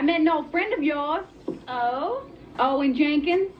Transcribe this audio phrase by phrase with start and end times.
[0.00, 1.26] I met an old friend of yours.
[1.68, 2.26] Oh?
[2.58, 3.50] Owen Jenkins.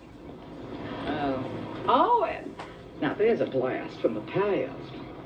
[1.07, 1.45] Oh.
[1.87, 2.55] Owen.
[3.03, 4.73] Now there's a blast from the past.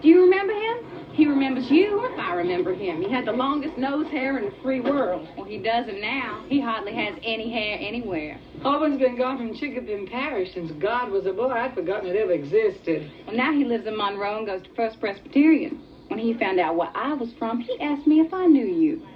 [0.03, 1.13] Do you remember him?
[1.13, 1.99] He remembers you.
[1.99, 3.01] Course I remember him.
[3.01, 5.29] He had the longest nose hair in the free world.
[5.37, 6.45] Well, he doesn't now.
[6.49, 8.41] He hardly has any hair anywhere.
[8.65, 11.53] Owen's been gone from Chinquapin Parish since God was a boy.
[11.53, 13.09] I'd forgotten it ever existed.
[13.29, 15.81] Well, now he lives in Monroe and goes to First Presbyterian.
[16.09, 19.07] When he found out where I was from, he asked me if I knew you.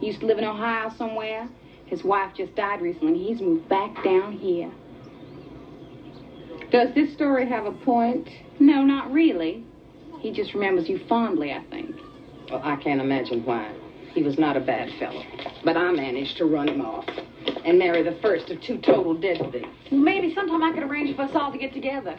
[0.00, 1.48] He used to live in Ohio somewhere.
[1.86, 3.18] His wife just died recently.
[3.18, 4.70] He's moved back down here.
[6.70, 8.28] Does this story have a point?
[8.60, 9.64] No, not really.
[10.20, 11.96] He just remembers you fondly, I think.
[12.50, 13.72] Well, I can't imagine why.
[14.12, 15.22] He was not a bad fellow.
[15.64, 17.08] But I managed to run him off
[17.64, 19.68] and marry the first of two total deadbeats.
[19.90, 22.18] Well, maybe sometime I could arrange for us all to get together.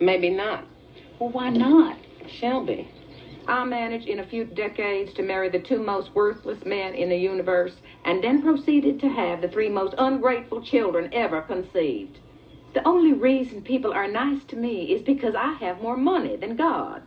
[0.00, 0.64] Maybe not.
[1.20, 1.96] Well, why not?
[2.40, 2.88] Shelby.
[3.48, 7.16] I managed in a few decades to marry the two most worthless men in the
[7.16, 12.18] universe and then proceeded to have the three most ungrateful children ever conceived.
[12.74, 16.56] The only reason people are nice to me is because I have more money than
[16.56, 17.02] God.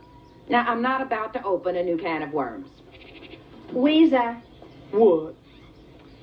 [0.48, 2.68] Now, I'm not about to open a new can of worms.
[3.72, 4.40] Weezer,
[4.92, 5.34] What?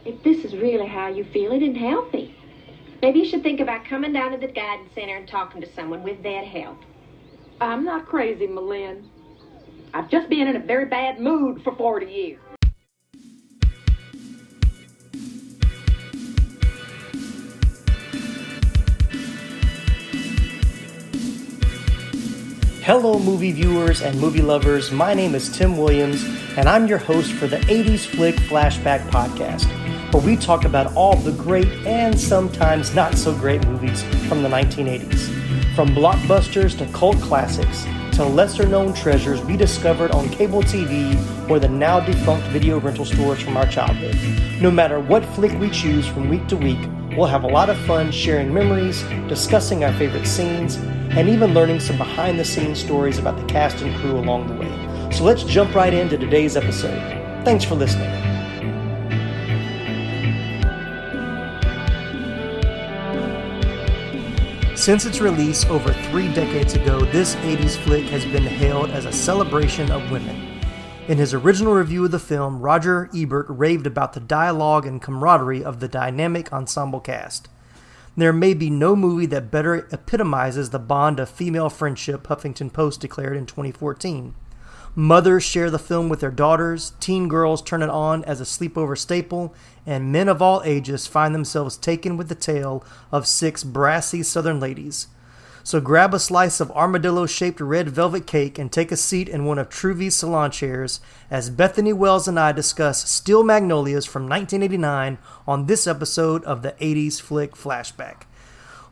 [0.06, 2.36] if this is really how you feel, it isn't healthy.
[3.02, 6.03] Maybe you should think about coming down to the guidance center and talking to someone
[6.03, 6.78] with that help.
[7.59, 9.03] I'm not crazy, M'Lynn.
[9.96, 12.40] I've just been in a very bad mood for 40 years.
[22.81, 24.92] Hello, movie viewers and movie lovers.
[24.92, 26.24] My name is Tim Williams,
[26.58, 29.68] and I'm your host for the 80s Flick Flashback Podcast,
[30.12, 34.50] where we talk about all the great and sometimes not so great movies from the
[34.50, 35.75] 1980s.
[35.75, 41.18] From blockbusters to cult classics to lesser known treasures we discovered on cable TV
[41.50, 44.16] or the now defunct video rental stores from our childhood.
[44.62, 46.78] No matter what flick we choose from week to week,
[47.18, 51.79] we'll have a lot of fun sharing memories, discussing our favorite scenes, and even learning
[51.79, 55.12] some behind the scenes stories about the cast and crew along the way.
[55.12, 57.00] So let's jump right into today's episode.
[57.44, 58.32] Thanks for listening.
[64.83, 69.13] Since its release over three decades ago, this 80s flick has been hailed as a
[69.13, 70.59] celebration of women.
[71.07, 75.63] In his original review of the film, Roger Ebert raved about the dialogue and camaraderie
[75.63, 77.47] of the dynamic ensemble cast.
[78.17, 83.00] There may be no movie that better epitomizes the bond of female friendship, Huffington Post
[83.00, 84.35] declared in 2014.
[84.96, 88.96] Mothers share the film with their daughters, teen girls turn it on as a sleepover
[88.96, 89.56] staple,
[89.88, 94.59] and men of all ages find themselves taken with the tale of six brassy southern
[94.59, 95.08] ladies.
[95.64, 99.46] So grab a slice of armadillo shaped red velvet cake and take a seat in
[99.46, 101.00] one of Truvy's salon chairs
[101.31, 105.18] as Bethany Wells and I discuss Steel Magnolias from 1989
[105.48, 108.24] on this episode of the 80s Flick Flashback.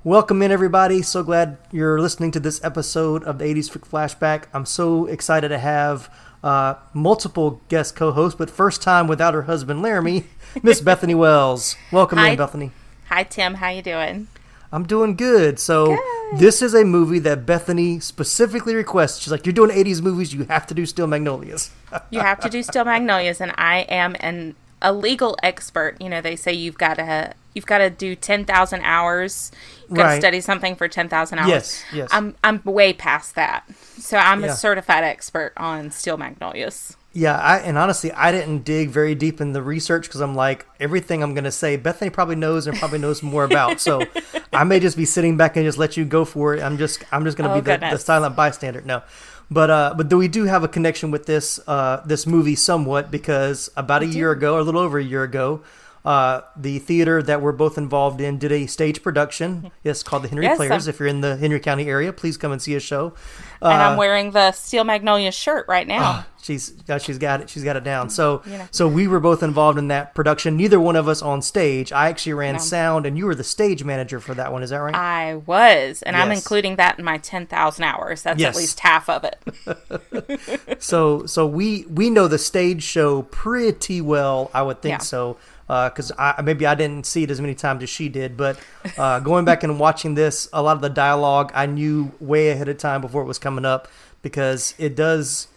[0.04, 1.04] Welcome in, everybody.
[1.04, 4.46] So glad you're listening to this episode of the 80s Flick Flashback.
[4.52, 6.12] I'm so excited to have
[6.44, 10.26] uh, multiple guest co hosts, but first time without her husband, Laramie,
[10.64, 11.76] Miss Bethany Wells.
[11.92, 12.30] Welcome Hi.
[12.30, 12.72] in, Bethany.
[13.10, 14.28] Hi Tim, how you doing?
[14.72, 15.60] I'm doing good.
[15.60, 15.96] So
[16.36, 19.20] this is a movie that Bethany specifically requests.
[19.20, 20.34] She's like, "You're doing '80s movies.
[20.34, 21.70] You have to do Steel Magnolias."
[22.10, 25.98] You have to do Steel Magnolias, and I am an a legal expert.
[26.02, 29.52] You know, they say you've got to you've got to do ten thousand hours.
[29.90, 31.50] You've got to study something for ten thousand hours.
[31.50, 32.10] Yes, yes.
[32.12, 33.64] I'm I'm way past that.
[33.98, 34.52] So I'm Yeah.
[34.52, 36.96] a certified expert on Steel Magnolias.
[37.14, 40.66] Yeah, I, and honestly, I didn't dig very deep in the research because I'm like,
[40.80, 43.82] everything I'm going to say, Bethany probably knows and probably knows more about.
[43.82, 44.04] So
[44.54, 46.64] I may just be sitting back and just let you go for it.
[46.64, 48.80] I'm just, I'm just going to Oh, be the, the silent bystander.
[48.86, 49.04] No,
[49.50, 53.70] but uh, but we do have a connection with this uh, this movie somewhat because
[53.76, 55.62] about a year ago, or a little over a year ago.
[56.04, 59.72] Uh, the theater that we're both involved in did a stage production.
[59.84, 60.88] Yes, called the Henry Yes, Players.
[60.88, 63.14] I'm- If you're in the Henry County area, please come and see a show.
[63.62, 66.26] and Uh, I'm wearing the Steel Magnolia shirt right now.
[66.42, 67.50] she's uh, she's got it.
[67.50, 68.10] She's got it down.
[68.10, 70.56] So so we were both involved in that production.
[70.58, 71.92] Neither one of us on stage.
[71.92, 74.62] I actually ran sound, and you were the stage manager for that one.
[74.64, 74.96] Is that right?
[74.96, 78.22] I was, and I'm including that in my 10,000 hours.
[78.24, 78.56] That's Yes.
[78.56, 80.80] at least half of it.
[80.80, 84.50] so so we we know the stage show pretty well.
[84.54, 84.98] I would think Yeah.
[85.00, 85.38] so.
[85.72, 88.60] Because I maybe I didn't see it as many times as she did, but
[88.98, 92.68] uh, going back and watching this, a lot of the dialogue I knew way ahead
[92.68, 93.88] of time before it was coming up
[94.22, 95.48] because it does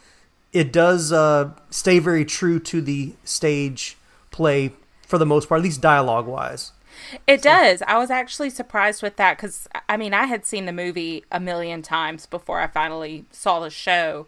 [0.53, 3.97] it does uh, stay very true to the stage
[4.31, 4.73] play
[5.03, 6.71] for the most part, at least dialogue wise.
[7.27, 7.83] It does.
[7.89, 11.41] I was actually surprised with that because, I mean, I had seen the movie a
[11.41, 14.27] million times before I finally saw the show.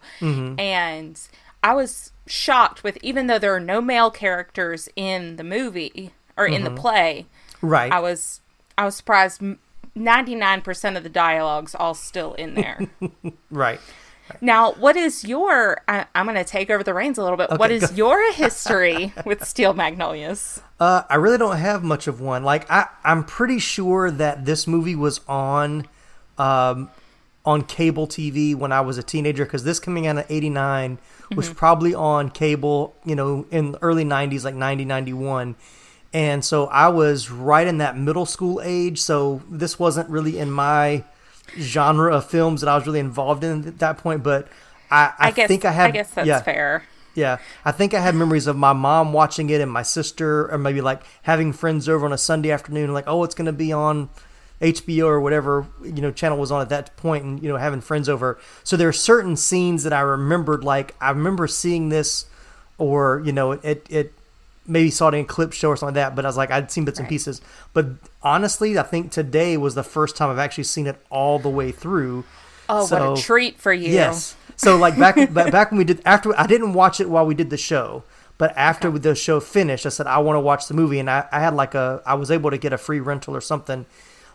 [0.59, 1.21] And
[1.63, 6.47] I was shocked with, even though there are no male characters in the movie or
[6.47, 7.27] in the play,
[7.63, 7.91] Right.
[7.91, 8.41] I was
[8.77, 9.41] I was surprised.
[9.97, 12.87] 99% of the dialogue's all still in there.
[13.51, 13.81] right.
[14.43, 17.51] now, what is your I, I'm going to take over the reins a little bit.
[17.51, 17.97] what Okay, is go.
[17.97, 20.61] your history with Steel Magnolias?
[20.79, 22.43] Uh, I really don't have much of one.
[22.45, 25.87] Like I, I'm pretty sure that this movie was on,
[26.37, 26.91] um,
[27.47, 30.99] on cable TV when I was a teenager because this coming out in '89
[31.35, 31.55] was mm-hmm.
[31.55, 35.57] probably on cable, you know, in the early '90s, like 90, 91.
[36.13, 39.01] And so I was right in that middle school age.
[39.01, 41.05] So this wasn't really in my
[41.59, 44.23] genre of films that I was really involved in at that point.
[44.23, 44.49] But
[44.91, 45.89] I, I, I guess think I have.
[45.89, 46.43] I guess that's yeah.
[46.43, 46.85] fair.
[47.15, 50.59] Yeah, I think I have memories of my mom watching it and my sister, or
[50.59, 53.73] maybe like having friends over on a Sunday afternoon, like, oh, it's going to be
[53.73, 54.11] on
[54.61, 57.81] HBO or whatever you know channel was on at that point, and you know having
[57.81, 58.39] friends over.
[58.65, 62.27] So there are certain scenes that I remembered, like I remember seeing this,
[62.79, 64.13] or you know it it
[64.67, 66.17] maybe saw it in a clip show or something like that.
[66.17, 67.41] But I was like, I'd seen bits and pieces.
[67.73, 67.87] But
[68.23, 71.71] honestly, I think today was the first time I've actually seen it all the way
[71.71, 72.25] through.
[72.69, 73.91] Oh, what So- a treat for you.
[73.93, 74.37] Yes.
[74.57, 77.51] So like back back when we did after I didn't watch it while we did
[77.51, 78.05] the show,
[78.39, 81.27] but after the show finished, I said I want to watch the movie, and I,
[81.31, 83.85] I had like a I was able to get a free rental or something.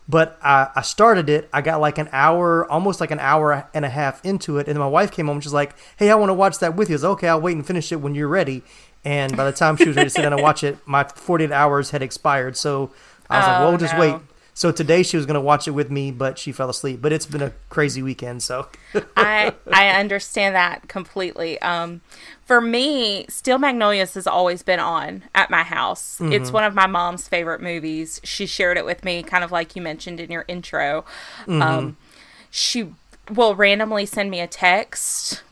[0.10, 1.48] But I, I started it.
[1.54, 4.76] I got like an hour, almost like an hour and a half into it, and
[4.76, 5.38] then my wife came home.
[5.38, 7.28] and She's like, "Hey, I want to watch that with you." I was like, okay.
[7.30, 8.64] I'll wait and finish it when you're ready.
[9.06, 11.52] And by the time she was ready to sit down and watch it, my 48
[11.52, 12.58] hours had expired.
[12.58, 12.92] So
[13.30, 14.00] I was like, Oh, "Well, we'll just no.
[14.00, 14.16] wait."
[14.54, 17.02] So today she was going to watch it with me, but she fell asleep.
[17.02, 18.68] But it's been a crazy weekend, so
[19.16, 21.60] I I understand that completely.
[21.62, 22.02] Um,
[22.46, 26.20] for me, Steel Magnolias has always been on at my house.
[26.22, 28.20] It's one of my mom's favorite movies.
[28.24, 31.06] She shared it with me, kind of like you mentioned in your intro.
[31.48, 31.96] Um,
[32.50, 32.94] she
[33.30, 35.44] will randomly send me a text.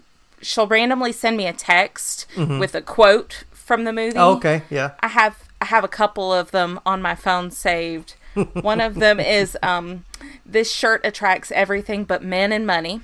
[0.41, 4.17] She'll randomly send me a text with a quote from the movie.
[4.17, 4.91] Oh, okay, yeah.
[4.99, 8.15] I have I have a couple of them on my phone saved.
[8.61, 10.05] One of them is um,
[10.45, 13.01] this shirt attracts everything but men and money.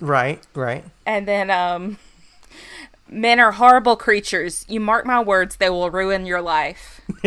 [0.00, 0.84] Right, right.
[1.06, 1.98] And then um
[3.08, 4.64] men are horrible creatures.
[4.68, 7.00] You mark my words, they will ruin your life.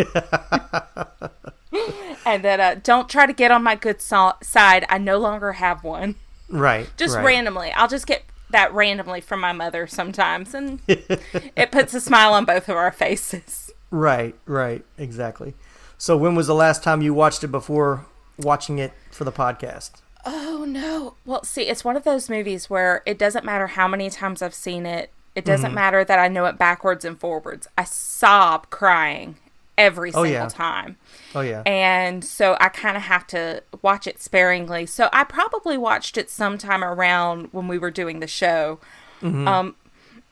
[2.25, 4.85] and then uh, don't try to get on my good so- side.
[4.89, 6.15] I no longer have one.
[6.49, 6.89] Right.
[6.97, 7.25] Just right.
[7.25, 7.71] randomly.
[7.71, 12.45] I'll just get that randomly from my mother sometimes and it puts a smile on
[12.45, 13.71] both of our faces.
[13.91, 15.53] Right, right, exactly.
[15.97, 18.05] So when was the last time you watched it before
[18.37, 19.91] watching it for the podcast?
[20.25, 21.15] Oh no.
[21.25, 24.53] Well, see, it's one of those movies where it doesn't matter how many times I've
[24.53, 25.11] seen it.
[25.35, 27.67] It doesn't matter that I know it backwards and forwards.
[27.77, 29.35] I sob crying
[29.77, 30.47] every Oh, single yeah.
[30.49, 30.97] time.
[31.35, 31.61] Oh yeah.
[31.65, 34.85] And so I kind of have to watch it sparingly.
[34.87, 38.79] So I probably watched it sometime around when we were doing the show.
[39.21, 39.47] Mm-hmm.
[39.47, 39.75] Um,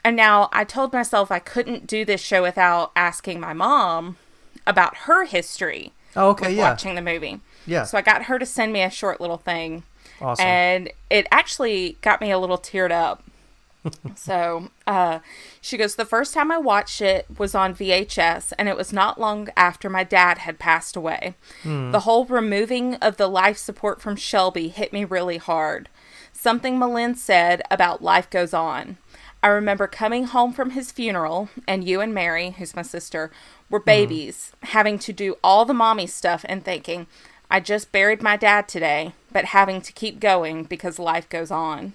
[0.04, 4.18] and now I told myself I couldn't do this show without asking my mom
[4.68, 6.70] about her history oh, okay, with yeah.
[6.70, 7.40] watching the movie.
[7.66, 7.84] Yeah.
[7.84, 9.84] So I got her to send me a short little thing.
[10.22, 10.46] Awesome.
[10.46, 13.24] And it actually got me a little teared up.
[14.16, 15.20] so uh,
[15.62, 19.20] she goes, The first time I watched it was on VHS, and it was not
[19.20, 21.36] long after my dad had passed away.
[21.64, 25.90] The whole removing of the life support from Shelby hit me really hard.
[26.34, 28.98] Something M'Lynn said about life goes on.
[29.42, 33.32] I remember coming home from his funeral, and you and Mary, who's my sister,
[33.70, 37.08] were babies, having to do all the mommy stuff and thinking,
[37.50, 41.94] I just buried my dad today, but having to keep going because life goes on.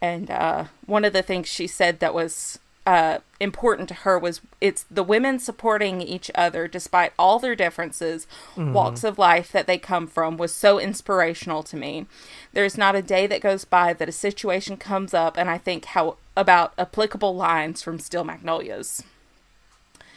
[0.00, 4.40] And uh, one of the things she said that was uh, important to her was
[4.60, 8.26] it's the women supporting each other despite all their differences,
[8.56, 12.06] walks of life that they come from, was so inspirational to me.
[12.54, 15.84] There's not a day that goes by that a situation comes up and I think
[15.84, 19.02] how about applicable lines from Steel Magnolias.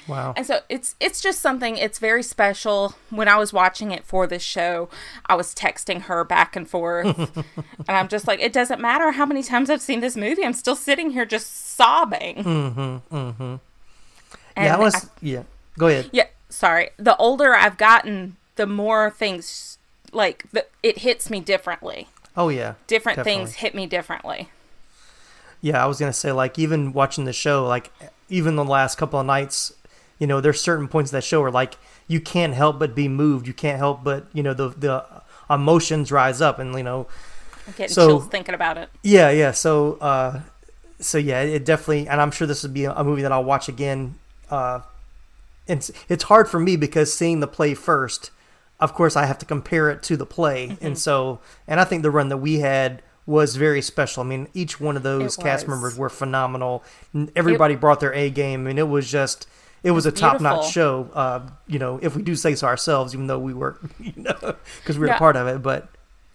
[0.07, 0.33] Wow.
[0.35, 2.95] And so it's it's just something it's very special.
[3.09, 4.89] When I was watching it for this show,
[5.27, 7.17] I was texting her back and forth.
[7.37, 7.45] and
[7.87, 10.75] I'm just like, it doesn't matter how many times I've seen this movie, I'm still
[10.75, 12.37] sitting here just sobbing.
[12.43, 13.15] Mm-hmm.
[13.15, 13.55] Mm-hmm.
[14.57, 14.95] Yeah, I was.
[14.95, 15.43] I- yeah.
[15.77, 16.09] Go ahead.
[16.11, 16.89] yeah, sorry.
[16.97, 19.77] The older I've gotten, the more things
[20.11, 22.09] like the, it hits me differently.
[22.35, 22.73] Oh yeah.
[22.87, 23.45] Different definitely.
[23.45, 24.49] things hit me differently.
[25.61, 27.91] Yeah, I was gonna say like even watching the show, like
[28.29, 29.73] even the last couple of nights,
[30.21, 33.47] you know, there's certain points that show where like you can't help but be moved.
[33.47, 35.03] You can't help but you know the the
[35.49, 37.07] emotions rise up, and you know,
[37.67, 38.89] I'm getting So- chills thinking about it.
[39.03, 39.51] yeah, yeah.
[39.51, 40.41] So, uh,
[40.99, 43.67] so yeah, it definitely, and I'm sure this would be a, movie that I'll watch
[43.67, 44.15] again.
[44.49, 44.81] Uh,
[45.67, 48.29] it's, it's hard for me because seeing the play first,
[48.79, 50.85] of course, I have to compare it to the play, Mm-hmm.
[50.85, 54.23] and so, and I think the run that we had was very special.
[54.23, 56.83] I mean, each one of those cast members were phenomenal.
[57.35, 59.47] Everybody brought their A game, and it was just.
[59.83, 61.99] It was a top-notch show, uh, you know.
[62.01, 65.07] If we do say so ourselves, even though we were, you know, because we were
[65.07, 65.15] Yeah.
[65.15, 65.61] a part of it.
[65.63, 65.87] But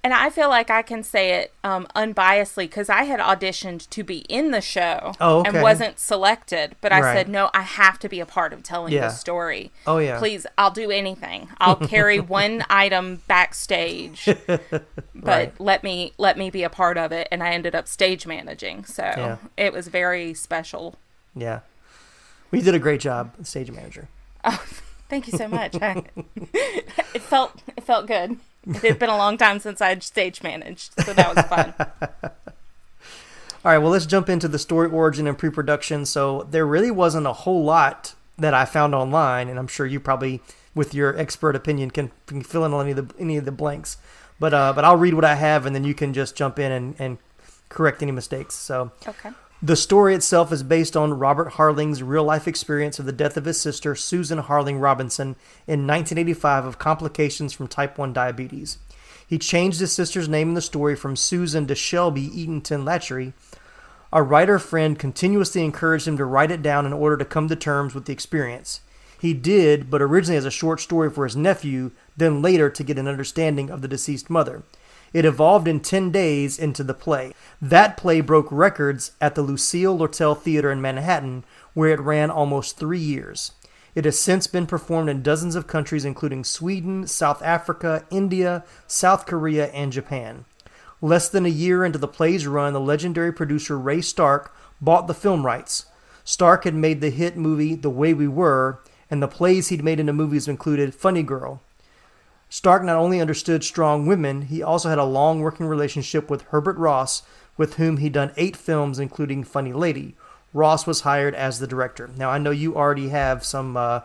[0.03, 4.05] And I feel like I can say it um, unbiasedly because I had auditioned to
[4.05, 5.49] be in the show Oh, okay.
[5.51, 6.77] and wasn't selected.
[6.81, 7.17] But I Right.
[7.17, 9.09] said, no, I have to be a part of telling Yeah.
[9.09, 9.73] the story.
[9.87, 10.19] Oh, yeah.
[10.21, 11.49] Please, I'll do anything.
[11.59, 14.61] I'll carry one item backstage, but
[15.15, 15.61] Right.
[15.61, 17.27] let me let me be a part of it.
[17.33, 19.37] And I ended up stage managing, so Yeah.
[19.57, 20.97] it was very special.
[21.35, 21.61] yeah,
[22.53, 24.09] you did a great job, stage manager.
[24.45, 24.65] Oh,
[25.09, 25.77] thank you so much.
[25.81, 26.03] I,
[27.15, 28.39] it felt it felt good.
[28.67, 31.75] It had been a long time since I'd stage managed, so that was fun.
[33.65, 36.07] All right, well, let's jump into the story origin and pre-production.
[36.07, 39.99] So there really wasn't a whole lot that I found online, and I'm sure you
[39.99, 40.41] probably,
[40.75, 43.97] with your expert opinion, can, can fill in any of the any of the blanks.
[44.39, 46.71] But uh, but I'll read what I have, and then you can just jump in
[46.71, 47.19] and, and
[47.69, 48.55] correct any mistakes.
[48.55, 49.31] So Okay.
[49.63, 53.47] The story itself is based on Robert Harling's real life experience of the death of
[53.47, 55.29] his sister, Susan Harling Robinson,
[55.67, 58.77] in 1985 of complications from type 1 diabetes.
[59.27, 63.33] He changed his sister's name in the story from Susan to Shelby Eatenton Latcherie.
[64.13, 67.57] A writer friend continuously encouraged him to write it down in order to come to
[67.57, 68.83] terms with the experience.
[69.19, 72.99] He did, but originally as a short story for his nephew, then later to get
[72.99, 74.63] an understanding of the deceased mother.
[75.13, 77.33] It evolved in 10 days into the play.
[77.61, 81.45] That play broke records at the Lucille Lortel Theater in Manhattan,
[81.75, 83.53] where it ran almost three years.
[83.95, 89.25] It has since been performed in dozens of countries, including Sweden, South Africa, India, South
[89.25, 90.45] Korea, and Japan.
[91.01, 95.15] Less than a year into the play's run, the legendary producer Ray Stark bought the
[95.15, 95.87] film rights.
[96.25, 100.01] Stark had made the hit movie The Way We Were, and the plays he'd made
[100.01, 101.63] into movies included Funny Girl.
[102.49, 106.77] Stark not only understood strong women, he also had a long working relationship with Herbert
[106.77, 107.23] Ross,
[107.57, 110.15] with whom he'd done eight films, including Funny Lady.
[110.55, 112.09] Ross was hired as the director.
[112.17, 114.01] Now, I know you already have some uh,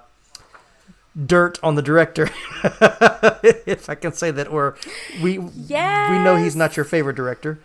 [1.26, 2.30] dirt on the director,
[2.64, 4.76] if I can say that, or
[5.22, 7.60] we we know he's not your favorite director,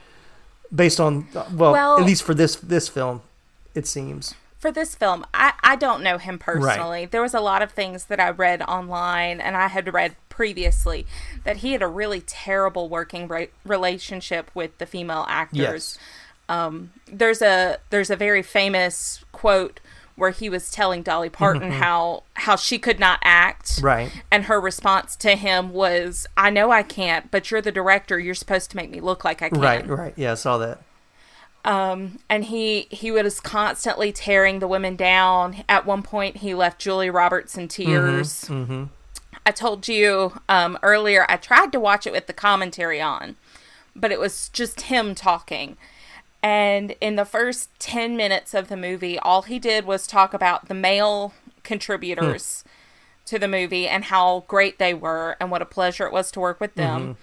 [0.75, 3.23] based on well, Well- at least for this this film,
[3.75, 4.35] it seems.
[4.59, 7.07] for this film, I, I don't know him personally.
[7.07, 11.07] There was a lot of things that I read online and I had read previously
[11.45, 15.97] that he had a really terrible working re- relationship with the female actors.
[15.97, 15.99] Yes.
[16.49, 19.81] Um, there's a there's a very famous quote
[20.15, 23.81] where he was telling Dolly Parton how how she could not act.
[23.83, 24.11] Right.
[24.31, 28.19] And her response to him was, "I know I can't, but you're the director.
[28.19, 30.15] You're supposed to make me look like I can." Right, right.
[30.17, 30.81] Yeah, I saw that.
[31.65, 35.65] um, and he he was constantly tearing the women down.
[35.69, 38.45] At one point, he left Julie Roberts in tears.
[38.45, 38.85] Mm-hmm.
[39.47, 41.25] I told you um, earlier.
[41.29, 43.37] I tried to watch it with the commentary on,
[43.95, 45.77] but it was just him talking.
[46.43, 50.69] And in the first ten minutes of the movie, all he did was talk about
[50.69, 52.65] the male contributors
[53.25, 56.41] to the movie and how great they were and what a pleasure it was to
[56.41, 57.17] work with them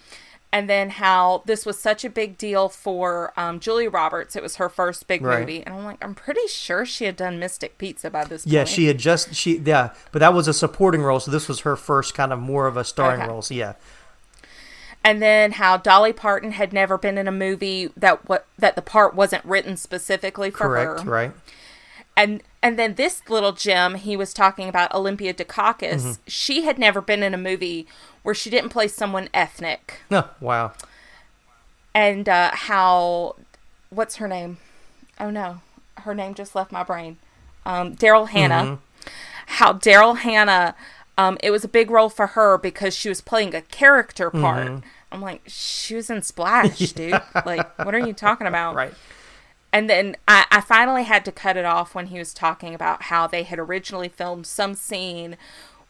[0.53, 4.35] and then how this was such a big deal for um, Julie Roberts.
[4.35, 5.39] It was her first big Right.
[5.39, 8.53] movie, and I'm like, I'm pretty sure she had done Mystic Pizza by this point.
[8.53, 8.69] Yeah, point.
[8.69, 11.75] she had just she yeah, but that was a supporting role, so this was her
[11.75, 13.29] first kind of more of a starring Okay.
[13.29, 13.41] role.
[13.41, 13.73] So yeah,
[15.03, 18.81] And then how Dolly Parton had never been in a movie that what that the
[18.81, 21.09] part wasn't written specifically for correct, her.
[21.11, 21.31] right?
[22.15, 25.93] And and then this little gem, he was talking about Olympia Dukakis.
[25.95, 26.11] Mm-hmm.
[26.27, 27.87] She had never been in a movie
[28.23, 30.01] where she didn't play someone ethnic.
[30.09, 30.73] No, wow.
[31.93, 33.35] and uh, how
[33.89, 34.57] what's her name?
[35.19, 35.61] Oh no,
[35.97, 37.17] her name just left my brain.
[37.65, 38.79] Um, Daryl Hannah.
[39.47, 40.75] How Daryl Hannah.
[41.17, 44.81] Um, it was a big role for her because she was playing a character part.
[45.11, 47.21] I'm like, she was in Splash, dude.
[47.45, 48.73] Like, what are you talking about?
[48.75, 48.93] Right.
[49.71, 53.03] and then I, I finally had to cut it off when he was talking about
[53.03, 55.37] how they had originally filmed some scene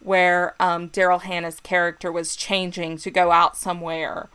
[0.04, 4.28] where um, Daryl Hannah's character was changing to go out somewhere,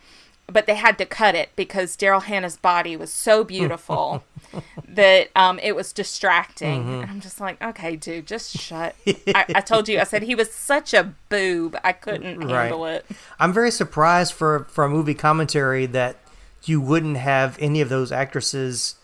[0.47, 4.23] but they had to cut it because Daryl Hannah's body was so beautiful
[4.87, 6.81] that um, it was distracting.
[6.81, 7.01] Mm-hmm.
[7.03, 8.95] And I'm just like, okay, dude, just shut.
[9.27, 12.63] I, I told you, I said he was such a boob, I couldn't Right.
[12.63, 13.05] handle it.
[13.39, 16.17] I'm very surprised for for a movie commentary that
[16.63, 18.95] you wouldn't have any of those actresses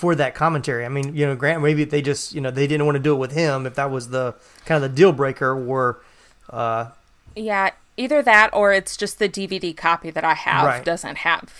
[0.00, 0.86] for that commentary.
[0.86, 3.02] I mean, you know, Grant maybe if they just you know they didn't want to
[3.02, 5.52] do it with him if that was the kind of the deal breaker.
[5.52, 6.00] Or
[6.48, 6.88] uh,
[7.36, 10.84] Yeah, either that or it's just the DVD copy that I have Right.
[10.84, 11.52] doesn't have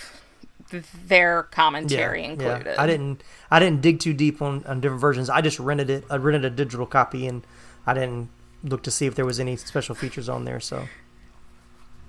[1.07, 2.81] their commentary yeah, included.
[2.81, 5.29] I didn't I didn't dig too deep on, on different versions.
[5.29, 6.05] I just rented it.
[6.09, 7.43] I rented a digital copy and
[7.87, 8.31] I didn't
[8.65, 10.61] look to see if there was any special features on there.
[10.61, 10.89] So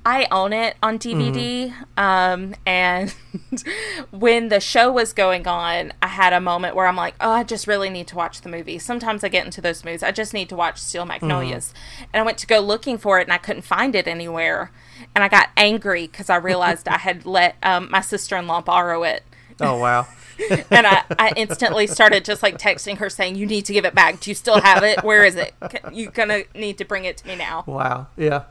[0.06, 1.72] I own it on DVD.
[1.72, 2.00] Mm-hmm.
[2.00, 3.14] Um, and
[4.12, 7.44] when the show was going on, I had a moment where I'm like, oh, I
[7.44, 8.80] just really need to watch the movie.
[8.80, 10.02] Sometimes I get into those moods.
[10.02, 11.74] I just need to watch Steel Magnolias.
[11.74, 12.04] Mm-hmm.
[12.14, 14.72] And I went to go looking for it and I couldn't find it anywhere.
[15.14, 18.62] And I got angry because I realized I had let um, my sister in law
[18.62, 19.24] borrow it.
[19.60, 20.08] oh wow.
[20.72, 23.94] and I, I instantly started just like texting her saying, "You need to give it
[23.94, 24.20] back.
[24.22, 25.04] Do you still have it?
[25.04, 25.54] Where is it?
[25.92, 28.08] You're gonna need to bring it to me now." Wow.
[28.18, 28.46] Yeah.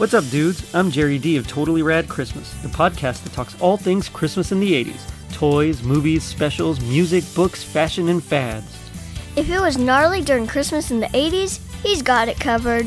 [0.00, 0.74] What's up, dudes?
[0.74, 4.58] I'm Jerry D of Totally Rad Christmas, the podcast that talks all things Christmas in
[4.58, 5.02] the 80s
[5.34, 8.78] toys, movies, specials, music, books, fashion, and fads.
[9.36, 12.86] If it was gnarly during Christmas in the 80s, he's got it covered.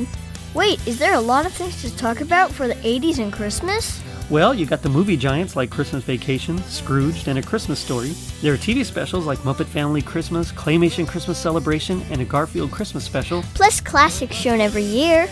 [0.56, 4.02] Wait, is there a lot of things to talk about for the 80s and Christmas?
[4.32, 8.14] Well, you got the movie giants like Christmas Vacation, Scrooged, and A Christmas Story.
[8.42, 13.04] There are TV specials like Muppet Family Christmas, Claymation Christmas Celebration, and a Garfield Christmas
[13.04, 13.44] special.
[13.54, 15.30] Plus classics shown every year.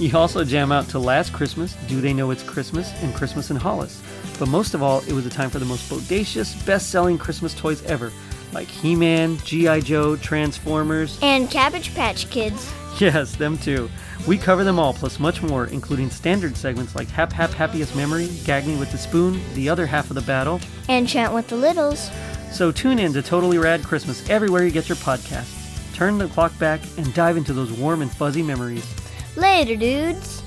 [0.00, 3.56] You also jam out to Last Christmas, Do They Know It's Christmas, and Christmas in
[3.56, 4.02] Hollis.
[4.38, 7.52] But most of all, it was a time for the most bodacious, best selling Christmas
[7.52, 8.10] toys ever,
[8.54, 9.80] like He Man, G.I.
[9.80, 11.18] Joe, Transformers.
[11.20, 12.72] And Cabbage Patch Kids.
[12.98, 13.90] Yes, them too.
[14.26, 18.30] We cover them all, plus much more, including standard segments like Hap Hap Happiest Memory,
[18.46, 20.62] Gag Me with the Spoon, The Other Half of the Battle.
[20.88, 22.10] And Chant with the Littles.
[22.52, 25.94] So tune in to Totally Rad Christmas everywhere you get your podcasts.
[25.94, 28.86] Turn the clock back and dive into those warm and fuzzy memories.
[29.36, 30.42] Later, dudes.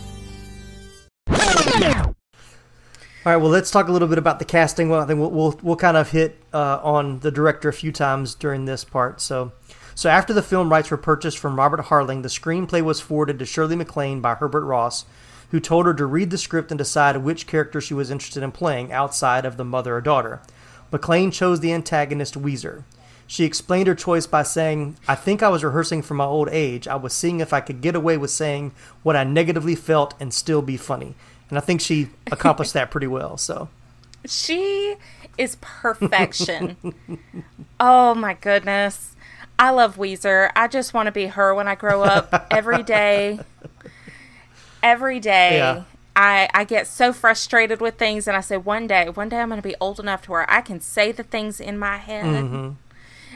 [3.26, 4.90] All right, well, let's talk a little bit about the casting.
[4.90, 7.94] Well, I think we'll we'll, we'll kind of hit uh, on the director a few
[7.94, 9.22] times during this part.
[9.22, 9.54] So,
[9.96, 13.46] so after the film rights were purchased from Robert Harling, the screenplay was forwarded to
[13.46, 15.06] Shirley MacLaine by Herbert Ross,
[15.52, 18.52] who told her to read the script and decide which character she was interested in
[18.52, 20.42] playing outside of the mother or daughter.
[20.92, 22.84] MacLaine chose the antagonist Weezer.
[23.34, 26.88] She explained her choice by saying, I think I was rehearsing for my old age.
[26.88, 30.32] I was seeing if I could get away with saying what I negatively felt and
[30.32, 31.16] still be funny.
[31.50, 33.38] And I think she accomplished that pretty well.
[33.38, 33.70] So,
[34.28, 34.98] She
[35.36, 36.78] is perfection.
[37.80, 39.16] oh my goodness.
[39.58, 40.52] I love Weezer.
[40.56, 43.40] I just want to be her when I grow up every day.
[44.84, 45.58] Every day.
[45.58, 45.84] Yeah.
[46.16, 49.50] I, I get so frustrated with things and I say one day, one day I'm
[49.50, 52.26] going to be old enough to where I can say the things in my head.
[52.26, 52.72] Mm-hmm.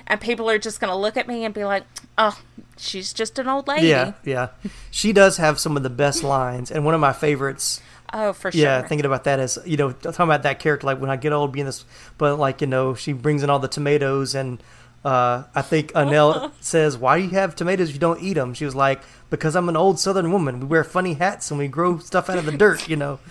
[0.08, 1.84] And people are just going to look at me and be like,
[2.18, 2.40] "Oh,
[2.78, 4.50] she's just an old lady." yeah, yeah.
[4.90, 6.72] She does have some of the best lines.
[6.72, 7.82] And one of my favorites
[8.14, 8.62] Oh, for sure.
[8.62, 11.34] Yeah, thinking about that as you know, talking about that character, like when I get
[11.34, 11.84] old, being this,
[12.18, 14.64] but like you know, she brings in all the tomatoes, and
[15.04, 18.54] uh, I think Annelle says, "Why do you have tomatoes if you don't eat them?"
[18.54, 20.62] She was like, "Because I'm an old Southern woman.
[20.62, 23.20] We wear funny hats and we grow stuff out of the dirt, you know."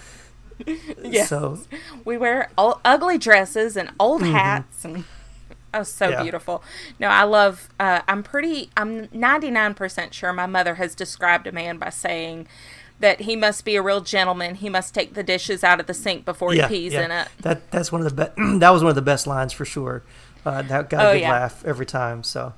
[1.03, 1.29] Yes.
[1.29, 1.59] So
[2.07, 5.05] we wear all, ugly dresses and old hats and
[5.77, 6.12] oh so Mm-hmm.
[6.15, 6.23] Yeah.
[6.23, 6.62] beautiful
[6.99, 11.79] no i love uh, i'm pretty i'm 99% sure my mother has described a man
[11.79, 12.47] by saying
[13.01, 15.95] that he must be a real gentleman he must take the dishes out of the
[15.95, 17.05] sink before yeah, he pees yeah.
[17.05, 18.33] in it That that's one of the best.
[18.61, 20.03] that was one of the best lines for sure.
[20.47, 21.31] Uh, that got a Oh, good yeah.
[21.33, 22.23] laugh every time.
[22.23, 22.55] So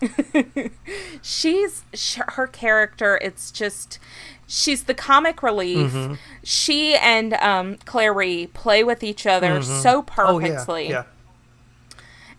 [1.22, 3.98] she's sh- her character it's just
[4.46, 6.14] she's the comic relief Mm-hmm.
[6.42, 11.04] she and um Clairee play with each other so oh yeah, perfectly yeah.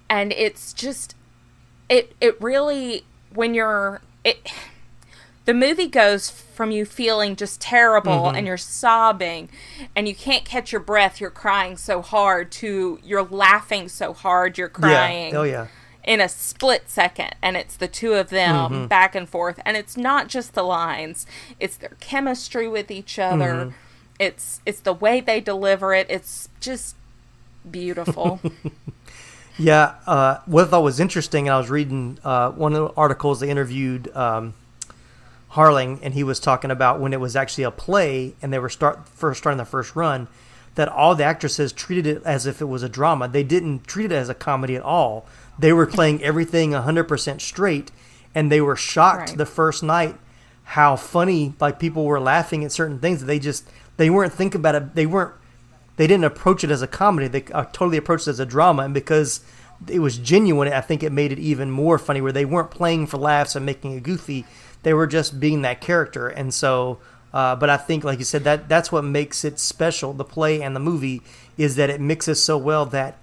[0.09, 1.15] And it's just
[1.89, 4.51] it it really when you're it
[5.45, 8.35] the movie goes from you feeling just terrible Mm-hmm.
[8.35, 9.49] and you're sobbing
[9.95, 14.57] and you can't catch your breath you're crying so hard to you're laughing so hard
[14.57, 15.39] you're crying Yeah.
[15.39, 15.67] Oh yeah.
[16.03, 18.85] in a split second and it's the two of them Mm-hmm.
[18.87, 21.25] back and forth and it's not just the lines
[21.59, 23.69] it's their chemistry with each other Mm-hmm.
[24.19, 26.95] it's it's the way they deliver it it's just
[27.69, 28.39] beautiful
[29.57, 32.93] Yeah, uh, what I thought was interesting, and I was reading uh, one of the
[32.95, 34.53] articles they interviewed um,
[35.53, 38.69] Harling, and he was talking about when it was actually a play, and they were
[38.69, 40.27] start first starting the first run.
[40.75, 43.27] that all the actresses treated it as if it was a drama.
[43.27, 45.25] They didn't treat it as a comedy at all.
[45.57, 47.89] They were playing everything 100% straight,
[48.35, 49.37] and they were shocked Right.
[49.39, 50.15] the first night
[50.71, 54.61] how funny like people were laughing at certain things that they just they weren't thinking
[54.61, 54.93] about it.
[54.93, 55.33] They weren't
[55.97, 57.27] they didn't approach it as a comedy.
[57.27, 59.41] They uh, totally approached it as a drama, and because
[59.87, 62.21] it was genuine, I think it made it even more funny.
[62.21, 64.45] Where they weren't playing for laughs and making it goofy;
[64.83, 66.27] they were just being that character.
[66.27, 66.99] And so,
[67.33, 70.13] uh, but I think, like you said, that that's what makes it special.
[70.13, 71.21] The play and the movie
[71.57, 73.17] is that it mixes so well that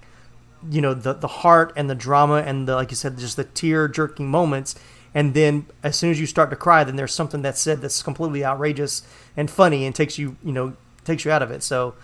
[0.68, 3.44] you know the the heart and the drama and the like you said, just the
[3.44, 4.74] tear jerking moments.
[5.16, 8.02] And then, as soon as you start to cry, then there's something that's said that's
[8.02, 9.02] completely outrageous
[9.36, 11.62] and funny and takes you, you know, takes you out of it.
[11.62, 11.94] So,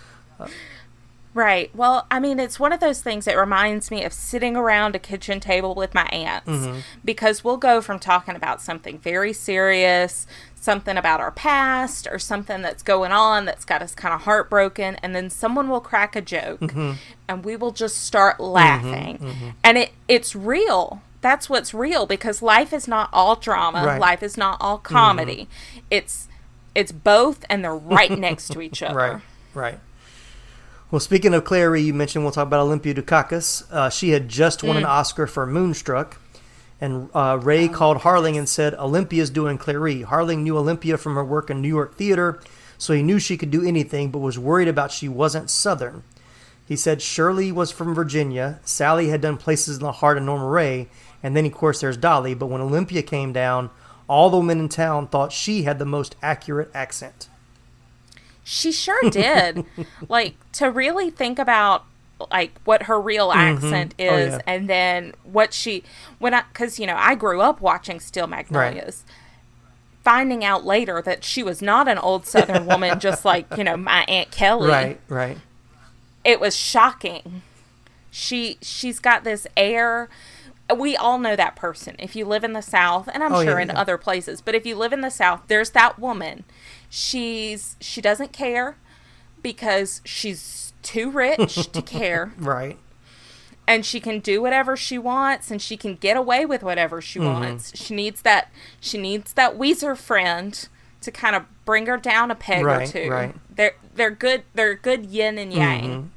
[1.33, 1.70] Right.
[1.76, 4.98] Well, I mean, it's one of those things that reminds me of sitting around a
[4.98, 6.81] kitchen table with my aunts Mm-hmm.
[7.05, 10.26] because we'll go from talking about something very serious,
[10.57, 14.96] something about our past, or something that's going on that's got us kind of heartbroken,
[15.05, 16.92] and then someone will crack a joke Mm-hmm.
[17.29, 19.55] and we will just start laughing.
[19.62, 21.00] And it it's real.
[21.20, 23.85] That's what's real because life is not all drama.
[23.87, 24.00] Right.
[24.00, 25.48] Life is not all comedy.
[25.92, 26.26] It's
[26.74, 28.96] it's both and they're right next to each other.
[28.96, 29.20] Right,
[29.55, 29.79] right.
[30.90, 33.70] Well, speaking of Clairee, you mentioned we'll talk about Olympia Dukakis.
[33.70, 36.20] Uh, she had just won an Oscar for Moonstruck,
[36.81, 41.24] and uh, Ray called Harling and said, "Olympia's doing Clairee." Harling knew Olympia from her
[41.24, 42.40] work in New York theater,
[42.76, 46.03] so he knew she could do anything, but was worried about she wasn't Southern.
[46.66, 50.48] He said Shirley was from Virginia, Sally had done Places in the Heart and Norma
[50.48, 50.88] Rae,
[51.22, 52.35] and then of course there's Dolly.
[52.35, 53.70] But when Olympia came down,
[54.09, 57.29] all the women in town thought she had the most accurate accent.
[58.44, 59.64] She sure did.
[60.09, 61.85] like to really think about
[62.31, 63.38] like what her real mm-hmm.
[63.64, 64.40] accent Oh, is yeah.
[64.46, 65.83] and then what she
[66.18, 69.05] when I cuz you know, I grew up watching Steel Magnolias.
[70.03, 73.76] Finding out later that she was not an old southern woman just like, you know,
[73.76, 74.68] my aunt Kelly.
[74.70, 75.38] Right, right.
[76.24, 77.42] It was shocking.
[78.11, 80.09] She she's got this air
[80.76, 81.96] we all know that person.
[81.98, 83.81] If you live in the South, and I'm Oh, sure yeah, in yeah.
[83.81, 86.44] other places, but if you live in the South, there's that woman.
[86.90, 88.76] She's she doesn't care
[89.42, 92.76] because she's too rich to care, Right.
[93.66, 97.18] and she can do whatever she wants, and she can get away with whatever she
[97.20, 97.29] Mm-hmm.
[97.29, 97.76] wants.
[97.81, 98.50] She needs that
[98.81, 100.68] she needs that Weezer friend
[101.03, 103.09] to kind of bring her down a peg Right, or two.
[103.11, 103.35] right.
[103.55, 104.42] They're they're good.
[104.55, 106.11] They're good yin and yang.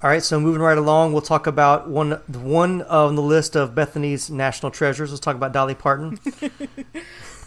[0.00, 3.74] All right, so moving right along, we'll talk about one one on the list of
[3.74, 5.10] Bethany's national treasures.
[5.10, 6.18] Let's talk about Dolly Parton.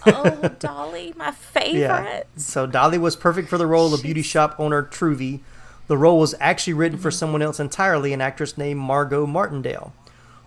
[0.05, 1.79] oh, Dolly, my favorite.
[1.79, 2.23] Yeah.
[2.35, 5.41] So Dolly was perfect for the role of beauty shop owner Truvy.
[5.87, 9.93] The role was actually written for someone else entirely, an actress named Margo Martindale.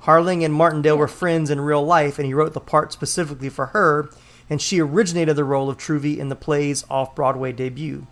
[0.05, 3.67] Harling and Martindale were friends in real life, and he wrote the part specifically for
[3.67, 4.11] her,
[4.51, 8.07] and she originated the role of Truvy in the play's off-Broadway debut.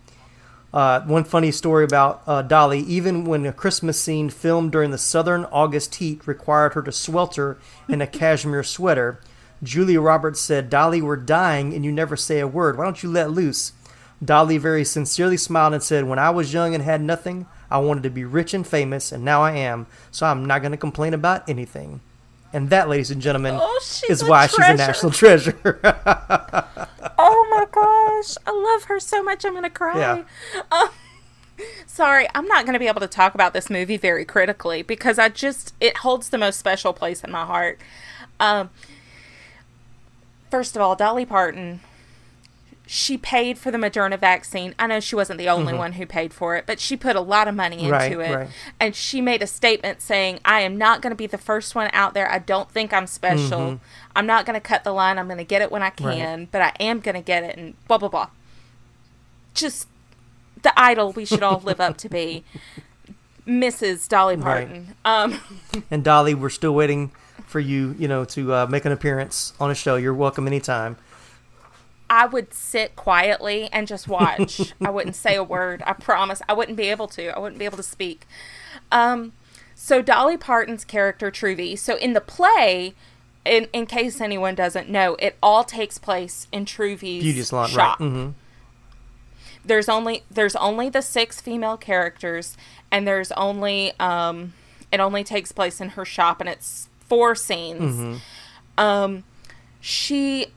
[0.73, 4.97] Uh, one funny story about uh, Dolly, even when a Christmas scene filmed during the
[4.97, 9.19] southern August heat required her to swelter in a cashmere sweater,
[9.63, 12.77] Julia Roberts said, Dolly, we're dying and you never say a word.
[12.77, 13.71] Why don't you let loose?
[14.23, 18.03] Dolly very sincerely smiled and said, When I was young and had nothing, I wanted
[18.03, 21.13] to be rich and famous, and now I am, so I'm not going to complain
[21.13, 22.01] about anything.
[22.53, 25.57] And that, ladies and gentlemen, Oh, is why she's a national treasure.
[27.17, 29.43] Oh my gosh, I love her so much.
[29.43, 29.97] I'm gonna cry.
[29.97, 30.23] Yeah.
[30.71, 30.89] Um,
[31.87, 35.29] sorry, I'm not gonna be able to talk about this movie very critically because I
[35.29, 37.79] just it holds the most special place in my heart.
[38.39, 38.69] Um,
[40.53, 41.79] first of all, Dolly Parton.
[42.85, 44.75] She paid for the Moderna vaccine.
[44.77, 47.21] I know she wasn't the only one who paid for it, but she put a
[47.21, 48.17] lot of money into Right, it.
[48.35, 48.49] right.
[48.79, 51.89] And she made a statement saying, I am not going to be the first one
[51.91, 52.29] out there.
[52.29, 53.79] I don't think I'm special.
[54.15, 55.17] I'm not going to cut the line.
[55.17, 57.57] I'm going to get it when I can, but I am going to get it,
[57.57, 58.29] and blah, blah, blah.
[59.55, 59.87] Just
[60.61, 62.43] the idol we should all live up to be.
[63.47, 64.07] Mrs.
[64.07, 64.67] Dolly Right.
[64.67, 64.95] Parton.
[65.03, 65.39] Um,
[65.89, 67.11] and Dolly, we're still waiting
[67.53, 69.95] for you, you know, to uh, make an appearance on a show.
[69.95, 70.97] You're welcome anytime.
[72.09, 74.73] I would sit quietly and just watch.
[74.81, 75.83] I wouldn't say a word.
[75.85, 76.41] I promise.
[76.49, 77.29] I wouldn't be able to.
[77.29, 78.25] I wouldn't be able to speak.
[78.91, 79.33] Um,
[79.75, 81.77] so Dolly Parton's character Truvy.
[81.77, 82.95] So in the play,
[83.45, 87.99] in in case anyone doesn't know, it all takes place in Truvy's Beauty salon, shop.
[87.99, 88.09] right?
[88.09, 88.29] hmm
[89.63, 92.57] There's only there's only the six female characters,
[92.91, 94.53] and there's only um,
[94.91, 98.21] it only takes place in her shop, and it's four scenes.
[98.77, 99.23] Um,
[99.79, 100.47] she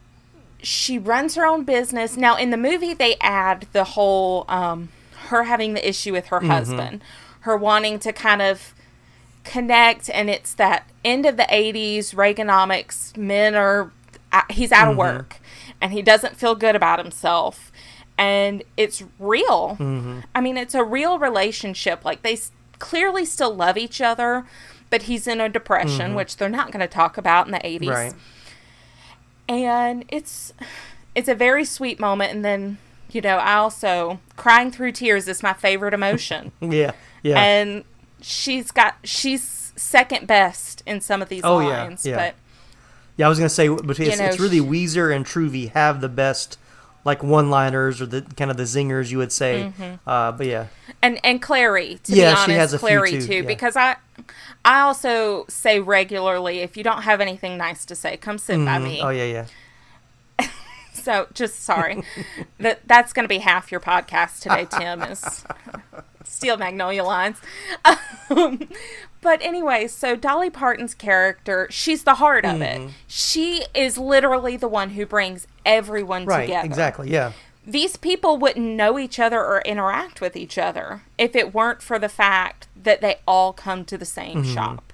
[0.63, 2.17] she runs her own business.
[2.17, 4.89] Now in the movie they add the whole um
[5.29, 7.03] her having the issue with her husband,
[7.41, 8.75] her wanting to kind of
[9.45, 13.93] connect and it's that end of the 80s Reaganomics men are
[14.33, 15.37] uh, he's out of work
[15.81, 17.71] and he doesn't feel good about himself
[18.19, 19.77] and it's real.
[19.79, 20.21] Mm-hmm.
[20.35, 22.05] I mean, it's a real relationship.
[22.05, 24.47] Like they s- clearly still love each other,
[24.91, 27.81] but he's in a depression, which they're not going to talk about in the 80s.
[27.81, 27.89] Mm-hmm.
[27.89, 28.15] Right.
[29.49, 30.53] And it's
[31.15, 32.79] it's a very sweet moment and then,
[33.11, 36.53] you know, I also crying through tears is my favorite emotion.
[36.61, 36.93] Yeah.
[37.23, 37.41] Yeah.
[37.43, 37.85] and
[38.21, 42.17] she's got she's second best in some of these Oh, yeah, lines, yeah.
[42.17, 42.35] but
[43.17, 44.63] Yeah, I was gonna say, but it's, know, it's really sh-
[44.95, 46.59] Weezer and Truvy have the best
[47.07, 49.73] like one-liners or the kind of the zingers you would say.
[49.79, 50.09] Mm-hmm.
[50.09, 50.67] Uh, but yeah,
[51.01, 53.43] and and Clairee to Yeah, be she honest, has a Clairee too, too, yeah.
[53.43, 53.97] because I
[54.65, 58.79] I also say regularly if you don't have anything nice to say, come sit by
[58.79, 59.01] me.
[59.03, 59.47] oh yeah,
[60.39, 60.49] yeah.
[60.93, 62.03] So just sorry,
[62.59, 64.67] that that's going to be half your podcast today.
[64.69, 65.45] Tim is
[66.25, 67.37] Steel Magnolia lines.
[68.31, 68.69] Um,
[69.27, 72.89] but anyway, so Dolly Parton's character, she's the heart of Mm-hmm.
[72.89, 72.91] it.
[73.09, 76.65] She is literally the one who brings everyone Right, together.
[76.67, 77.11] exactly.
[77.11, 77.33] Yeah,
[77.67, 81.99] these people wouldn't know each other or interact with each other if it weren't for
[81.99, 84.55] the fact that they all come to the same Mm-hmm.
[84.55, 84.93] shop.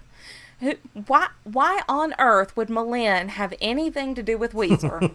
[0.61, 0.77] Who-
[1.09, 1.27] Why?
[1.45, 5.11] Why on earth would M'Lynn have anything to do with Weezer?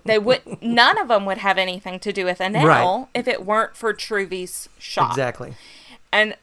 [0.04, 0.40] they would.
[0.62, 3.06] None of them would have anything to do with Annelle Right.
[3.14, 5.10] if it weren't for Truvy's shop.
[5.12, 5.54] exactly.
[6.10, 6.34] And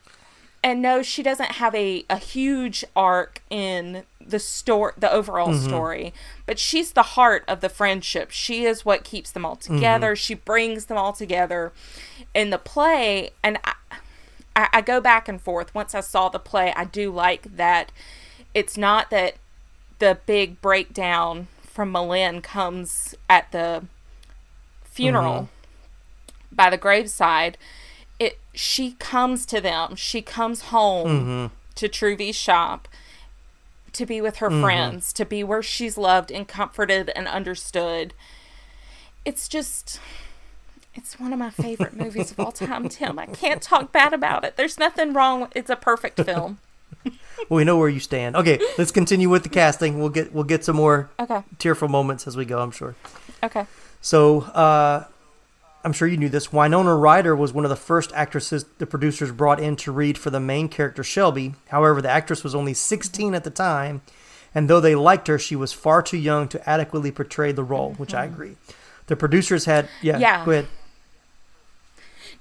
[0.65, 5.67] and no, she doesn't have a, a huge arc in the story, the overall Mm-hmm.
[5.67, 6.13] story.
[6.47, 8.31] But she's the heart of the friendship.
[8.31, 10.13] She is what keeps them all together.
[10.13, 10.21] Mm-hmm.
[10.21, 11.71] She brings them all together
[12.33, 13.29] in the play.
[13.43, 13.73] And I,
[14.55, 15.73] I, I go back and forth.
[15.75, 17.91] Once I saw the play, I do like that.
[18.55, 19.35] It's not that
[19.99, 23.83] the big breakdown from M'Lynn comes at the
[24.83, 25.49] funeral
[26.51, 27.59] by the graveside
[28.19, 32.87] it she comes to them she comes home to Truvy's shop
[33.93, 38.13] to be with her friends to be where she's loved and comforted and understood
[39.23, 39.99] it's just
[40.93, 44.43] it's one of my favorite movies of all time tim i can't talk bad about
[44.43, 46.59] it there's nothing wrong it's a perfect film
[47.49, 48.35] Well, we know where you stand.
[48.37, 49.99] Okay, let's continue with the casting.
[49.99, 52.59] We'll get we'll get some more okay tearful moments as we go.
[52.59, 52.95] I'm sure.
[53.43, 53.65] okay
[54.01, 55.03] So, uh,
[55.85, 56.51] I'm sure you knew this.
[56.51, 60.31] Winona Ryder was one of the first actresses the producers brought in to read for
[60.31, 61.53] the main character Shelby.
[61.69, 64.01] However, the actress was only 16 at the time,
[64.55, 67.93] and though they liked her, she was far too young to adequately portray the role,
[67.93, 68.33] which I mm-hmm.
[68.33, 68.55] agree.
[69.05, 70.43] The producers had yeah, Yeah.
[70.43, 70.67] go ahead.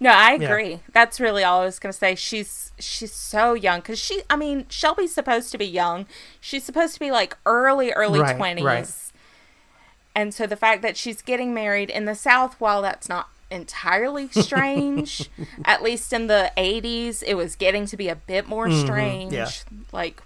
[0.00, 0.48] No, I Yeah.
[0.48, 0.80] agree.
[0.92, 2.14] That's really all I was going to say.
[2.14, 6.06] She's she's so young cuz she I mean, Shelby's supposed to be young.
[6.40, 8.64] She's supposed to be like early early Right, 20s.
[8.64, 8.88] right.
[10.16, 14.28] And so the fact that she's getting married in the South while that's not entirely
[14.28, 15.30] strange,
[15.64, 19.32] at least in the 80s it was getting to be a bit more strange.
[19.32, 19.74] Mm-hmm.
[19.74, 19.80] yeah.
[19.92, 20.22] Like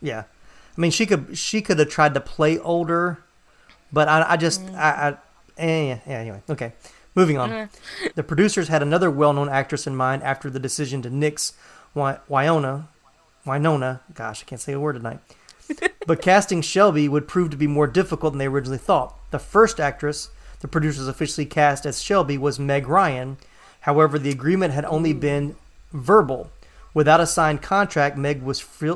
[0.00, 0.24] Yeah,
[0.76, 3.18] I mean she could she could have tried to play older,
[3.92, 5.16] but I, I just I,
[5.58, 6.72] I eh, yeah, anyway okay.
[7.16, 7.68] Moving on,
[8.16, 11.52] the producers had another well-known actress in mind after the decision to nix
[11.94, 12.88] Wy- Wyona,
[13.46, 14.00] Winona.
[14.14, 15.20] Gosh, I can't say a word tonight.
[16.06, 19.16] but casting Shelby would prove to be more difficult than they originally thought.
[19.30, 23.36] The first actress the producers officially cast as Shelby was Meg Ryan.
[23.80, 25.20] However, the agreement had only hmm.
[25.20, 25.56] been
[25.92, 26.50] verbal.
[26.92, 28.94] Without a signed contract, Meg was free,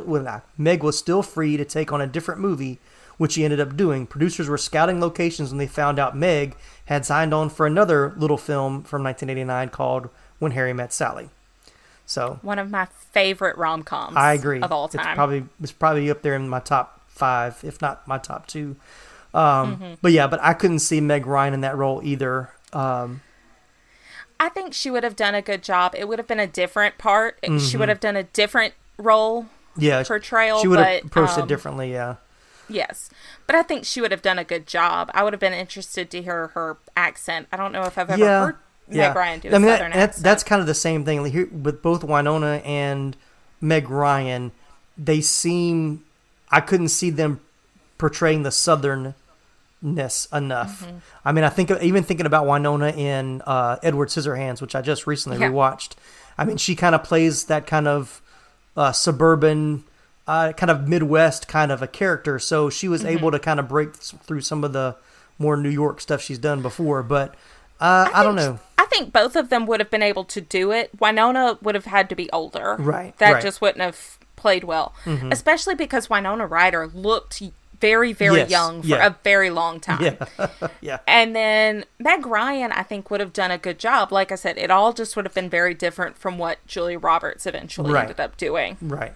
[0.57, 2.79] Meg was still free to take on a different movie,
[3.17, 4.07] which she ended up doing.
[4.07, 8.39] Producers were scouting locations when they found out Meg had signed on for another little
[8.39, 11.29] film from 1989 called When Harry Met Sally.
[12.07, 14.63] So one of my favorite rom-coms I agree.
[14.63, 15.15] of all It's time.
[15.15, 18.77] probably it's probably up there in my top five, if not my top two.
[19.35, 19.95] Um, Mm-hmm.
[20.01, 22.51] But yeah, but I couldn't see Meg Ryan in that role either.
[22.73, 23.23] Um,
[24.41, 25.95] I think she would have done a good job.
[25.97, 27.39] It would have been a different part.
[27.61, 31.45] She would have done a different role yeah, portrayal, she would have but, approached um,
[31.45, 31.93] it differently.
[31.93, 32.17] Yeah,
[32.69, 33.09] Yes,
[33.47, 35.11] but I think she would have done a good job.
[35.15, 37.49] I would have been interested to hear her accent.
[37.51, 38.57] I don't know if I've ever yeah, heard
[38.91, 39.09] yeah.
[39.09, 40.25] Meg Ryan do a I mean, southern that, that, accent.
[40.25, 41.23] that's kind of the same thing.
[41.23, 43.17] Like here, with both Winona and
[43.61, 44.53] Meg Ryan,
[44.97, 46.05] they seem.
[46.51, 47.41] I couldn't see them
[47.99, 49.15] portraying the southernness
[49.83, 50.85] enough.
[50.85, 50.97] Mm-hmm.
[51.25, 55.07] I mean, I think even thinking about Winona in uh, Edward Scissorhands, which I just
[55.07, 55.51] recently Yeah.
[55.51, 55.93] rewatched.
[56.37, 58.23] I mean, she kind of plays that kind of
[58.77, 59.85] uh, suburban,
[60.27, 62.39] uh, kind of Midwest kind of a character.
[62.39, 63.19] So she was Mm-hmm.
[63.19, 64.97] able to kind of break through some of the
[65.39, 67.03] more New York stuff she's done before.
[67.03, 67.35] But
[67.81, 68.59] uh, I, don't know.
[68.77, 70.91] I think both of them would have been able to do it.
[71.01, 72.77] Winona would have had to be older.
[72.79, 73.43] Right, That right.
[73.43, 74.95] just wouldn't have played well.
[75.31, 77.43] Especially because Winona Ryder looked
[77.81, 79.07] very, very Yes, young for yeah.
[79.07, 80.03] a very long time.
[80.03, 80.49] Yeah,
[80.81, 80.99] yeah.
[81.07, 84.13] And then Meg Ryan, I think, would have done a good job.
[84.13, 87.47] Like I said, it all just would have been very different from what Julia Roberts
[87.47, 88.03] eventually Right.
[88.03, 88.77] ended up doing.
[88.81, 89.15] Right.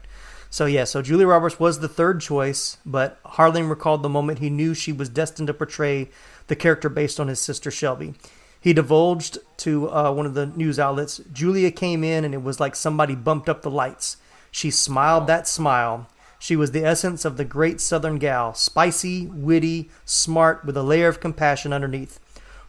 [0.51, 4.51] So yeah, so Julia Roberts was the third choice, but Harling recalled the moment he
[4.51, 6.11] knew she was destined to portray
[6.49, 8.15] the character based on his sister Shelby.
[8.61, 12.61] He divulged to uh, one of the news outlets Julia came in and it was
[12.61, 14.19] like somebody bumped up the lights.
[14.51, 16.07] She smiled that smile.
[16.43, 21.07] She was the essence of the great Southern gal, spicy, witty, smart, with a layer
[21.07, 22.19] of compassion underneath.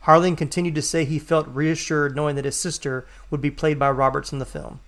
[0.04, 3.90] Harling continued to say he felt reassured knowing that his sister would be played by
[3.90, 4.80] Roberts in the film.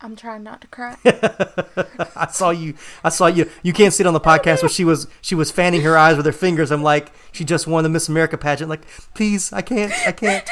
[0.00, 0.96] I'm trying not to cry.
[2.16, 2.74] I saw you.
[3.04, 3.48] I saw you.
[3.62, 6.16] You can't see it on the podcast, but she was she was fanning her eyes
[6.16, 6.72] with her fingers.
[6.72, 8.68] I'm like, she just won the Miss America pageant.
[8.68, 10.50] Like, please, I can't, I can't.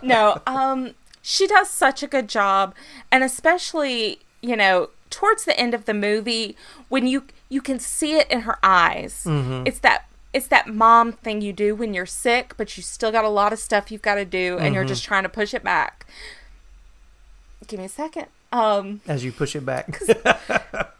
[0.02, 2.74] no, um, she does such a good job,
[3.12, 6.56] and especially you know towards the end of the movie
[6.88, 9.24] when you you can see it in her eyes.
[9.24, 9.66] Mm-hmm.
[9.66, 13.24] It's that it's that mom thing you do when you're sick, but you still got
[13.24, 14.88] a lot of stuff you've got to do, and you're Mm-hmm.
[14.88, 16.06] just trying to push it back.
[17.66, 18.26] Give me a second.
[18.52, 19.98] Um, As you push it back.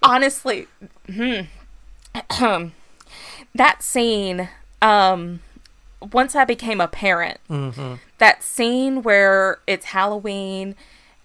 [0.03, 0.67] honestly,
[1.13, 1.43] hmm,
[3.55, 4.49] that scene,
[4.83, 5.41] um,
[6.13, 7.95] once I became a parent, Mm-hmm.
[8.19, 10.75] that scene where it's Halloween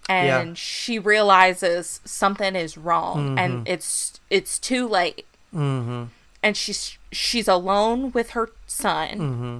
[0.08, 0.54] and Yeah.
[0.54, 5.26] she realizes something is wrong and it's it's too late.
[5.54, 6.04] mm-hmm.
[6.42, 9.08] And she's she's alone with her son.
[9.18, 9.58] Mm-hmm.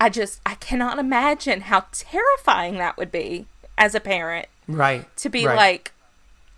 [0.00, 5.04] I just I cannot imagine how terrifying that would be as a parent Right.
[5.18, 5.56] to be right.
[5.56, 5.92] like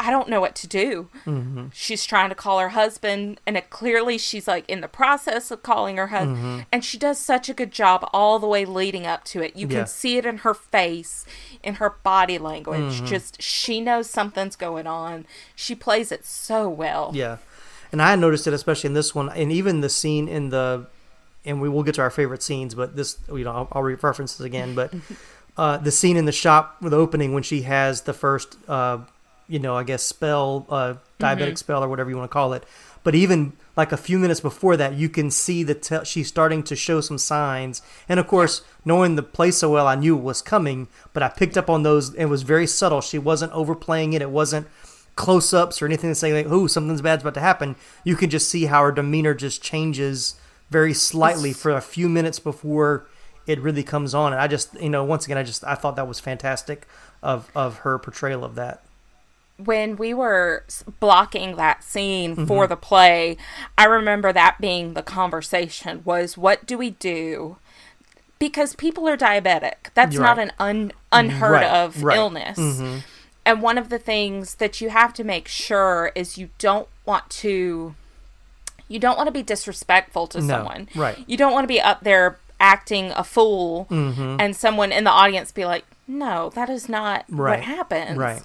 [0.04, 1.08] I don't know what to do.
[1.24, 1.66] Mm-hmm.
[1.72, 5.62] She's trying to call her husband, and it, clearly she's like in the process of
[5.62, 6.36] calling her husband.
[6.38, 6.60] Mm-hmm.
[6.72, 9.54] And she does such a good job all the way leading up to it.
[9.54, 9.78] You Yeah.
[9.78, 11.24] can see it in her face,
[11.62, 12.94] in her body language.
[12.94, 13.06] Mm-hmm.
[13.06, 15.24] Just she knows something's going on.
[15.54, 17.12] She plays it so well.
[17.14, 17.36] Yeah,
[17.92, 20.86] and I noticed it especially in this one, and even the scene in the,
[21.44, 24.34] and we will get to our favorite scenes, but this you know I'll, I'll reference
[24.36, 24.92] this again, but
[25.56, 28.98] uh, the scene in the shop with the opening when she has the first, uh,
[29.52, 32.64] you know, I guess spell, uh, diabetic spell or whatever you want to call it,
[33.04, 36.62] but even like a few minutes before that, you can see that te- she's starting
[36.62, 40.22] to show some signs, and of course, knowing the play so well, I knew it
[40.22, 42.14] was coming, but I picked up on those.
[42.14, 43.02] It was very subtle.
[43.02, 44.22] She wasn't overplaying it.
[44.22, 44.68] It wasn't
[45.16, 47.76] close ups or anything to say like, oh, something's bad's about to happen.
[48.04, 50.36] You can just see how her demeanor just changes
[50.70, 53.06] very slightly for a few minutes before
[53.46, 54.32] it really comes on.
[54.32, 56.86] And I just, you know, once again, I just I thought that was fantastic
[57.22, 58.82] of of her portrayal of that.
[59.58, 60.64] When we were
[61.00, 62.46] blocking that scene Mm-hmm.
[62.46, 63.36] for the play,
[63.78, 67.56] I remember that being the conversation was what do we do?
[68.38, 69.74] Because people are diabetic.
[69.94, 70.48] That's You're not right.
[70.48, 72.16] an un- unheard Right, of right.
[72.16, 72.58] illness.
[72.58, 72.98] Mm-hmm.
[73.44, 77.28] And one of the things that you have to make sure is you don't want
[77.30, 77.94] to
[78.88, 80.88] you don't want to be disrespectful to No, someone.
[80.94, 81.18] right.
[81.26, 84.36] You don't want to be up there acting a fool Mm-hmm.
[84.40, 88.42] and someone in the audience be like, "No, that is not what happens." right.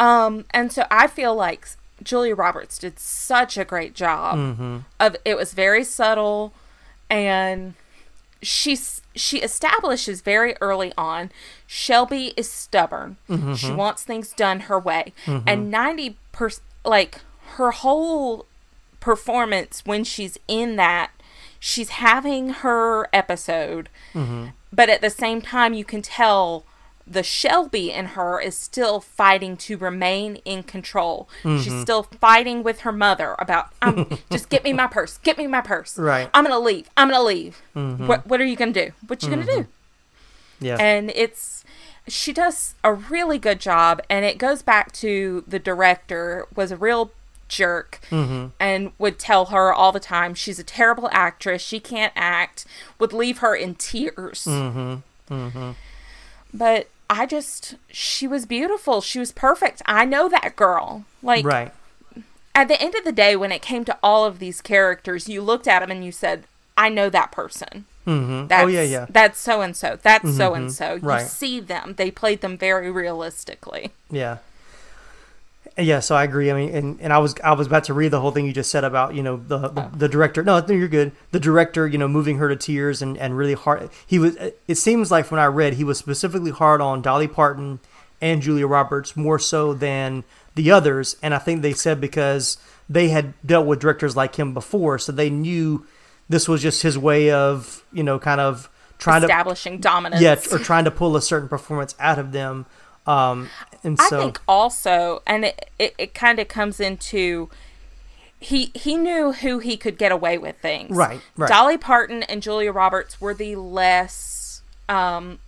[0.00, 1.68] Um, and so I feel like
[2.02, 4.76] Julia Roberts did such a great job Mm-hmm.
[4.98, 6.52] of it was very subtle
[7.10, 7.74] and
[8.42, 11.30] she's she establishes very early on
[11.66, 13.16] Shelby is stubborn.
[13.28, 13.54] Mm-hmm.
[13.54, 15.12] She wants things done her way.
[15.26, 16.48] And 90 per
[16.84, 17.20] like
[17.56, 18.46] her whole
[19.00, 21.10] performance when she's in that
[21.58, 24.46] she's having her episode Mm-hmm.
[24.72, 26.64] but at the same time you can tell
[27.10, 31.28] the Shelby in her is still fighting to remain in control.
[31.42, 31.60] Mm-hmm.
[31.62, 35.48] She's still fighting with her mother about um, just get me my purse, get me
[35.48, 35.98] my purse.
[35.98, 36.30] Right.
[36.32, 36.88] I'm gonna leave.
[36.96, 37.60] I'm gonna leave.
[37.74, 38.92] What What are you gonna do?
[39.08, 39.66] What you gonna do?
[40.60, 40.76] Yeah.
[40.78, 41.64] and it's
[42.06, 46.76] she does a really good job and it goes back to the director was a
[46.76, 47.12] real
[47.48, 47.98] jerk
[48.60, 52.64] and would tell her all the time she's a terrible actress she can't act
[52.98, 54.46] would leave her in tears
[56.52, 61.72] but i just she was beautiful she was perfect i know that girl like right.
[62.54, 65.42] at the end of the day when it came to all of these characters you
[65.42, 66.44] looked at them and you said
[66.78, 68.46] i know that person Mm-hmm.
[68.48, 69.06] that's, Oh yeah, yeah.
[69.10, 69.98] That's so and so.
[70.02, 70.94] That's so and so.
[70.94, 71.26] You Right.
[71.26, 71.94] see them.
[71.96, 73.90] They played them very realistically.
[74.10, 74.38] Yeah.
[75.78, 76.50] Yeah, so I agree.
[76.50, 78.52] I mean, and, and I was I was about to read the whole thing you
[78.52, 80.42] just said about you know the the, the director.
[80.42, 81.12] No, no, you're good.
[81.30, 83.90] The director, you know, moving her to tears and and really hard.
[84.06, 84.36] He was.
[84.66, 87.80] It seems like when I read, he was specifically hard on Dolly Parton
[88.20, 91.16] and Julia Roberts more so than the others.
[91.22, 95.12] And I think they said because they had dealt with directors like him before, so
[95.12, 95.86] they knew
[96.28, 100.20] this was just his way of you know kind of trying to Establishing dominance.
[100.20, 102.66] yeah, or trying to pull a certain performance out of them.
[103.10, 103.48] Um,
[103.82, 107.48] and I think also, and it, it, it kind of comes into
[108.38, 110.96] he he knew who he could get away with things.
[110.96, 111.48] Right, right.
[111.48, 115.38] Dolly Parton and Julia Roberts were the less um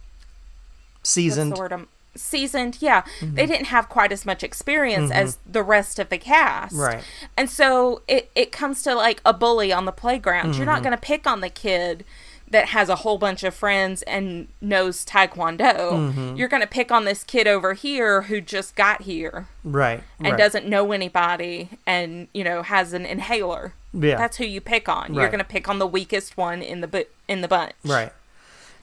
[1.03, 1.57] seasoned.
[1.57, 2.79] the word I'm seasoned.
[2.81, 6.75] Yeah, they didn't have quite as much experience as the rest of the cast.
[6.77, 7.03] Right.
[7.37, 10.55] And so it, it comes to like a bully on the playground.
[10.57, 10.75] You're Mm-hmm.
[10.75, 12.05] not going to pick on the kid
[12.53, 15.59] that has a whole bunch of friends and knows Taekwondo.
[15.93, 16.37] Mm-hmm.
[16.37, 20.03] You're going to pick on this kid over here who just got here Right.
[20.19, 20.39] and right.
[20.39, 23.73] doesn't know anybody and, you know, has an inhaler.
[23.93, 24.17] Yeah.
[24.17, 25.13] That's who you pick on.
[25.15, 27.73] You're going to pick on the weakest one in the bu- in the bunch.
[27.85, 28.13] Right.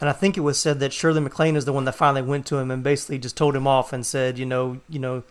[0.02, 2.46] And I think it was said that Shirley MacLaine is the one that finally went
[2.48, 5.24] to him and basically just told him off and said, you know, you know,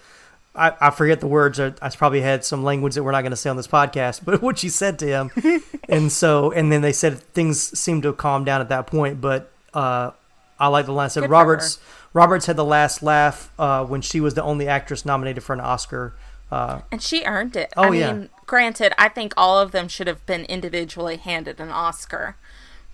[0.58, 1.60] I, I forget the words.
[1.60, 4.24] I, I probably had some language that we're not going to say on this podcast,
[4.24, 5.30] but what she said to him.
[5.88, 9.20] and so, and then they said things seemed to calmed down at that point.
[9.20, 10.10] But uh,
[10.58, 11.78] I like the line said Good Roberts.
[12.12, 15.60] Roberts had the last laugh uh, when she was the only actress nominated for an
[15.60, 16.14] Oscar.
[16.50, 17.72] Uh, And she earned it.
[17.76, 18.12] Oh, I yeah.
[18.12, 22.36] mean, granted, I think all of them should have been individually handed an Oscar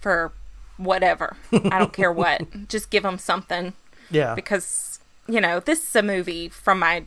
[0.01, 0.33] for
[0.77, 1.37] whatever.
[1.53, 2.43] I don't care what.
[2.69, 3.75] Just give them something
[4.11, 4.35] yeah.
[4.35, 4.99] because,
[5.29, 7.05] you know, this is a movie from my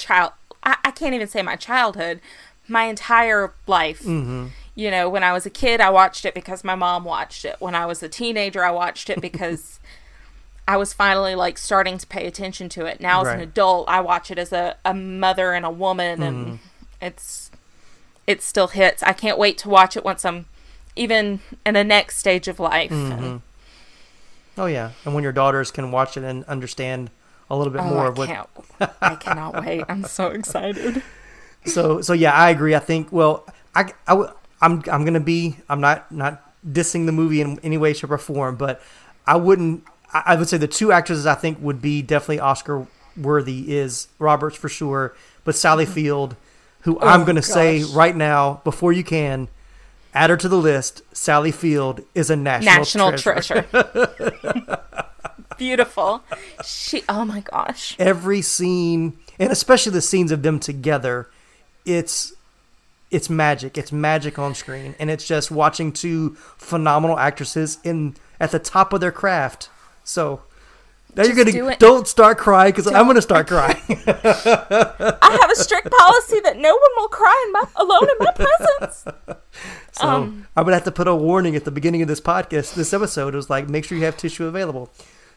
[0.00, 0.32] child.
[0.62, 2.20] I, I can't even say my childhood,
[2.68, 4.00] my entire life.
[4.00, 4.46] Mm-hmm.
[4.74, 7.56] You know, when I was a kid, I watched it because my mom watched it.
[7.58, 9.78] When I was a teenager, I watched it because
[10.68, 13.00] I was finally like starting to pay attention to it.
[13.00, 16.46] Now, as an adult, I watch it as a, a mother and a woman, and
[16.46, 16.54] Mm-hmm.
[17.00, 17.50] it's
[18.26, 19.02] it still hits.
[19.02, 20.46] I can't wait to watch it once I'm
[20.94, 22.90] even in the next stage of life.
[22.92, 23.12] Mm-hmm.
[23.24, 23.42] And,
[24.58, 24.90] Oh, yeah.
[25.04, 27.10] And when your daughters can watch it and understand
[27.50, 28.48] a little bit oh, more I of what can't!
[29.02, 29.84] I cannot wait.
[29.88, 31.02] I'm so excited.
[31.66, 33.44] so so yeah i agree i think well
[33.74, 34.30] i, I w-
[34.62, 38.16] i'm i'm gonna be i'm not not dissing the movie in any way shape or
[38.16, 38.80] form but
[39.26, 39.84] i wouldn't
[40.14, 44.08] i, I would say the two actresses i think would be definitely oscar worthy is
[44.18, 46.34] roberts for sure but sally field
[46.82, 47.92] who i'm gonna say Mm-hmm.
[47.92, 49.48] Oh, right now before you can
[50.14, 53.62] add her to the list sally field is a national, National treasure.
[53.70, 54.78] treasure.
[55.60, 56.22] Beautiful.
[56.64, 57.04] She.
[57.08, 57.94] Oh my gosh.
[57.98, 61.28] every scene and especially the scenes of them together
[61.84, 62.32] it's
[63.10, 68.50] it's magic it's magic on screen and it's just watching two phenomenal actresses in at
[68.52, 69.68] the top of their craft
[70.04, 70.40] so
[71.16, 71.78] now you're gonna do it.
[71.78, 76.70] don't start crying because i'm gonna start crying I have a strict policy that no
[76.70, 79.04] one will cry in my, alone in my presence.
[79.92, 82.74] so Um, i would have to put a warning at the beginning of this podcast
[82.74, 84.90] this episode it was like make sure you have tissue available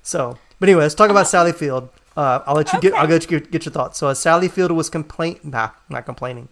[0.04, 3.24] so but anyway let's talk about sally field uh, i'll let you get i'll let
[3.24, 6.48] you get, get your thoughts so as sally field was complain nah not complaining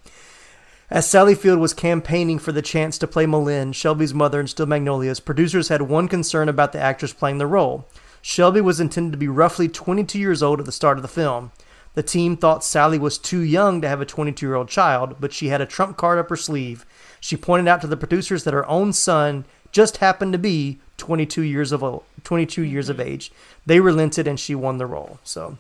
[0.94, 4.66] As Sally Field was campaigning for the chance to play M'Lynn, Shelby's mother in Steel
[4.66, 7.88] Magnolias, producers had one concern about the actress playing the role.
[8.22, 11.54] Shelby was intended to be roughly 22 years old at the start of the film.
[11.94, 15.34] The team thought Sally was too young to have a 22 year old child, but
[15.34, 16.86] she had a trump card up her sleeve.
[17.20, 21.42] She pointed out to the producers that her own son just happened to be 22
[21.42, 23.10] years of old, 22 years of mm-hmm.
[23.10, 23.32] age.
[23.66, 25.18] They relented and she won the role.
[25.24, 25.58] So,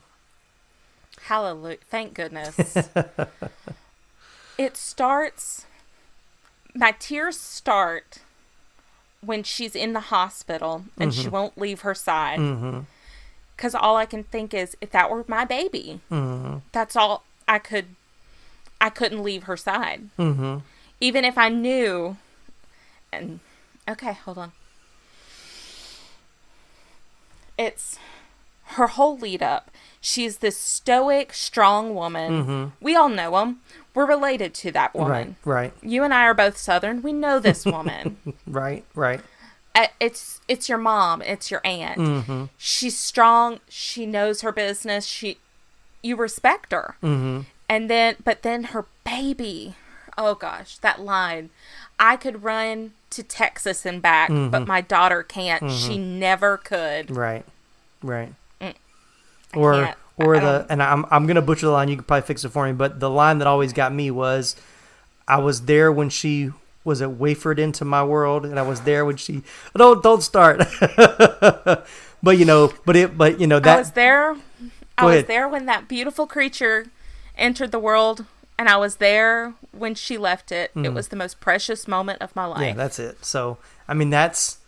[1.23, 1.77] Hallelujah.
[1.89, 2.77] Thank goodness.
[4.59, 5.65] it starts,
[6.75, 8.19] my tears start
[9.21, 11.31] when she's in the hospital and she mm-hmm.
[11.31, 12.37] won't leave her side.
[12.37, 12.81] Mm-hmm.
[13.57, 16.01] Because all I can think is, if that were my baby,
[16.71, 17.85] that's all I could,
[18.79, 20.09] I couldn't leave her side.
[20.19, 20.59] Mm-hmm.
[20.99, 22.17] Even if I knew,
[23.11, 23.39] and
[23.89, 24.51] okay, hold on.
[27.61, 27.99] It's
[28.63, 29.69] her whole lead up.
[29.99, 32.73] She's this stoic, strong woman.
[32.81, 33.59] We all know them.
[33.93, 35.35] We're related to that woman.
[35.43, 37.01] right, right, You and I are both Southern.
[37.01, 38.17] We know this woman.
[38.47, 39.21] right, right.
[39.75, 41.21] Uh, it's it's your mom.
[41.21, 42.49] It's your aunt.
[42.57, 43.59] She's strong.
[43.69, 45.05] She knows her business.
[45.05, 45.37] She,
[46.01, 46.95] you respect her.
[47.03, 47.41] Mm-hmm.
[47.69, 49.75] And then, but then her baby.
[50.17, 51.51] Oh gosh, that line.
[51.99, 54.67] I could run to Texas and back, but mm-hmm.
[54.67, 55.71] my daughter can't.
[55.71, 56.19] She mm-hmm.
[56.19, 57.15] never could.
[57.15, 57.45] Right,
[58.01, 58.33] right.
[58.59, 58.75] Mm.
[59.55, 59.97] or can't.
[60.17, 61.89] or the and I'm I'm gonna butcher the line.
[61.89, 64.55] You can probably fix it for me, but the line that always got me was,
[65.27, 66.51] "I was there when she
[66.83, 69.43] was it wafered into my world, and I was there when she
[69.75, 70.63] don't don't start."
[72.23, 74.35] but you know, but it but you know that I was there.
[74.97, 76.87] I was there when that beautiful creature
[77.37, 78.25] entered the world,
[78.61, 80.69] and I was there when she left it.
[80.75, 82.59] It was the most precious moment of my life.
[82.59, 82.67] Mm.
[82.67, 83.25] Yeah, that's it.
[83.25, 83.57] So,
[83.87, 84.59] I mean, that's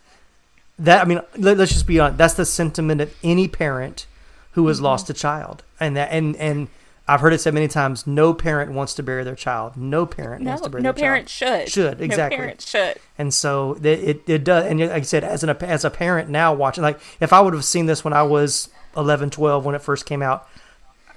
[0.80, 1.00] that.
[1.00, 2.18] I mean, let, us just be honest.
[2.18, 4.06] That's the sentiment of any parent
[4.52, 6.66] who has lost a child, and that and and
[7.06, 8.04] I've heard it said many times.
[8.04, 9.76] No parent wants to bury their child.
[9.76, 11.68] No parent no, wants to bury no their parent child.
[11.68, 11.72] should.
[11.72, 12.36] Should exactly.
[12.36, 12.96] No parent should.
[13.16, 14.64] And so it, it it does.
[14.64, 17.54] And like I said, as an as a parent now watching, like if I would
[17.54, 20.48] have seen this when I was 11, 12 when it first came out.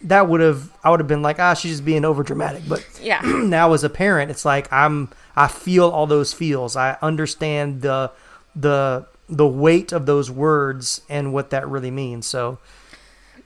[0.01, 2.85] That would have I would have been like ah she's just being over dramatic but
[3.01, 3.21] Yeah.
[3.23, 8.11] now as a parent it's like i'm i feel all those feels i understand the
[8.55, 12.59] the the weight of those words and what that really means so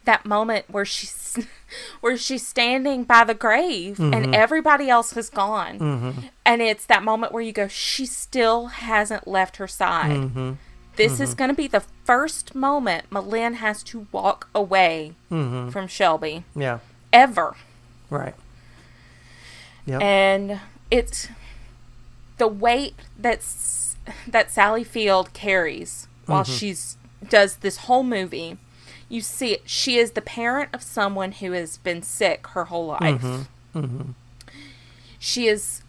[0.05, 1.37] that moment where she's
[2.01, 4.13] where she's standing by the grave Mm-hmm.
[4.13, 6.29] and everybody else has gone.
[6.45, 10.11] And it's that moment where you go, she still hasn't left her side.
[10.17, 10.51] Mm-hmm.
[10.97, 15.69] This is going to be the first moment M'Lynn has to walk away Mm-hmm.
[15.69, 16.79] from Shelby Yeah.
[17.13, 17.55] ever.
[18.09, 18.35] Right.
[19.85, 20.01] Yep.
[20.01, 20.59] and
[20.91, 21.27] it's
[22.37, 23.95] the weight that's
[24.27, 26.53] that Sally Field carries while Mm-hmm.
[26.53, 28.57] she's does this whole movie.
[29.09, 29.63] You see it.
[29.65, 33.21] She is the parent of someone who has been sick her whole life.
[33.75, 34.11] Mm-hmm.
[35.19, 35.81] She has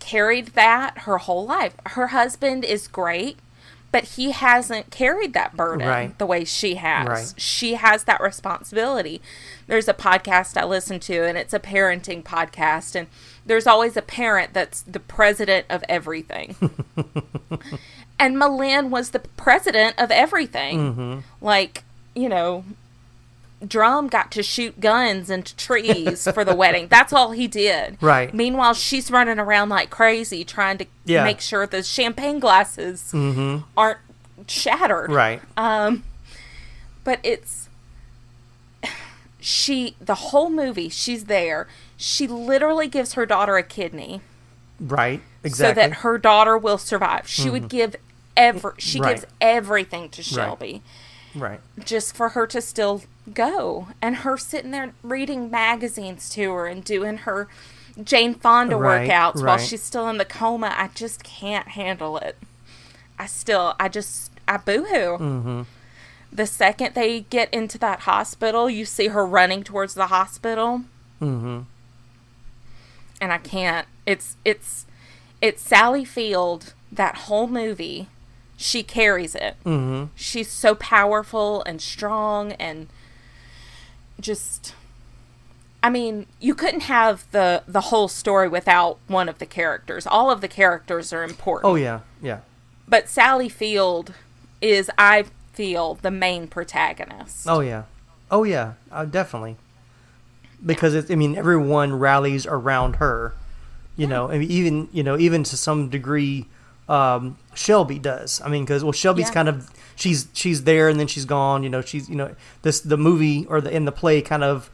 [0.00, 1.74] carried that her whole life.
[1.86, 3.38] Her husband is great,
[3.96, 6.18] but he hasn't carried that burden Right.
[6.18, 7.08] the way she has.
[7.08, 7.34] Right.
[7.40, 9.22] She has that responsibility.
[9.66, 13.06] There's a podcast I listen to, and it's a parenting podcast, and
[13.46, 16.56] there's always a parent that's the president of everything.
[18.18, 20.78] and M'Lynn was the president of everything.
[20.94, 21.18] Mm-hmm.
[21.40, 21.84] Like,
[22.14, 22.64] you know,
[23.66, 26.86] Drum got to shoot guns into trees for the wedding.
[26.90, 27.96] That's all he did.
[28.02, 28.32] Right.
[28.34, 31.24] Meanwhile, she's running around like crazy trying to Yeah.
[31.24, 33.12] make sure the champagne glasses
[33.76, 33.98] aren't
[34.46, 35.10] shattered.
[35.10, 35.40] Right.
[35.56, 36.04] Um,
[37.02, 37.68] but it's
[39.40, 40.88] she the whole movie.
[40.88, 41.66] She's there.
[41.96, 44.20] She literally gives her daughter a kidney
[44.78, 45.22] Right.
[45.42, 45.82] Exactly.
[45.82, 47.26] so that her daughter will survive.
[47.28, 47.96] She would give
[48.36, 48.74] ever.
[48.78, 49.14] She Right.
[49.14, 50.82] gives everything to Shelby
[51.34, 51.60] right.
[51.82, 53.02] just for her to still
[53.32, 57.48] go and her sitting there reading magazines to her and doing her
[58.02, 60.72] Jane Fonda Right, workouts while she's still in the coma.
[60.76, 62.36] I just can't handle it.
[63.18, 65.16] I still, I just, I boohoo.
[65.18, 65.62] Mm-hmm.
[66.32, 70.82] The second they get into that hospital, you see her running towards the hospital,
[71.22, 71.60] Mm-hmm.
[73.20, 73.86] and I can't.
[74.04, 74.84] It's, it's,
[75.40, 76.74] it's Sally Field.
[76.92, 78.08] That whole movie,
[78.56, 80.04] she carries it Mm-hmm.
[80.14, 82.86] she's so powerful and strong and
[84.20, 84.74] just
[85.86, 90.04] I mean, you couldn't have the the whole story without one of the characters.
[90.04, 91.70] All of the characters are important.
[91.70, 92.00] Oh yeah.
[92.20, 92.40] Yeah.
[92.88, 94.12] But Sally Field
[94.60, 97.46] is I feel the main protagonist.
[97.48, 97.84] Oh yeah.
[98.32, 98.72] Oh yeah.
[98.90, 99.56] Uh, definitely.
[100.64, 103.34] Because it's, I mean, everyone rallies around her.
[103.96, 106.46] You know, I mean, even you know, even to some degree,
[106.88, 108.40] um, Shelby does.
[108.44, 109.34] I mean, because well, Shelby's Yeah.
[109.34, 111.62] kind of she's she's there and then she's gone.
[111.62, 114.70] You know, she's you know this the movie or the in the play kind of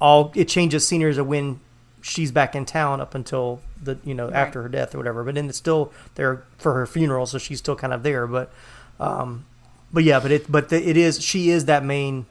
[0.00, 1.60] all it changes scenery of when
[2.02, 5.22] she's back in town up until the you know after her death or whatever.
[5.24, 8.26] But then it's still there for her funeral, so she's still kind of there.
[8.26, 8.50] But
[8.98, 9.44] um,
[9.92, 12.26] but yeah, but it but the, it is she is that main.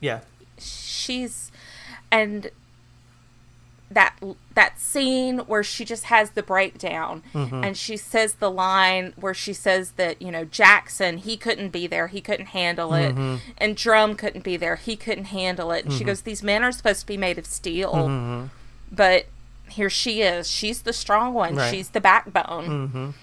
[0.00, 0.20] Yeah.
[0.58, 1.50] she's
[2.10, 2.50] and
[3.90, 4.16] that
[4.54, 7.62] that scene where she just has the breakdown Mm-hmm.
[7.64, 11.86] and she says the line where she says that you know Jackson he couldn't be
[11.86, 13.36] there he couldn't handle it Mm-hmm.
[13.58, 16.72] and Drum couldn't be there he couldn't handle it and she goes these men are
[16.72, 18.46] supposed to be made of steel Mm-hmm.
[18.90, 19.26] but
[19.68, 21.70] here she is she's the strong one Right.
[21.72, 23.14] she's the backbone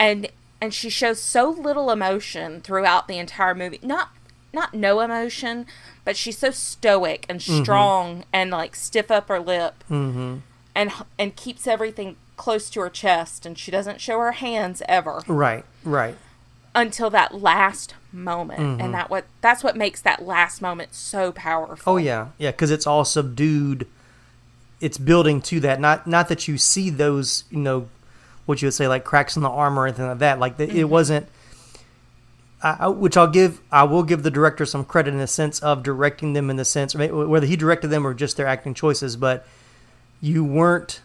[0.00, 0.28] and
[0.60, 4.10] and she shows so little emotion throughout the entire movie not
[4.52, 5.66] not no emotion
[6.04, 7.62] but she's so stoic and mm-hmm.
[7.62, 10.36] strong and like stiff upper lip mm-hmm.
[10.74, 15.22] and and keeps everything close to her chest and she doesn't show her hands ever
[15.26, 15.64] Right.
[15.84, 16.16] Right.
[16.74, 18.92] until that last moment and mm-hmm.
[18.92, 22.86] that what that's what makes that last moment so powerful Oh yeah, yeah, because it's
[22.86, 23.86] all subdued.
[24.80, 25.80] It's building to that.
[25.80, 27.88] Not not that you see those, you know,
[28.46, 30.38] what you would say like cracks in the armor or anything like that.
[30.38, 31.28] Like the, it wasn't.
[32.62, 35.82] I, which I'll give, I will give the director some credit in the sense of
[35.82, 39.16] directing them in the sense whether he directed them or just their acting choices.
[39.16, 39.46] But
[40.20, 41.00] you weren't.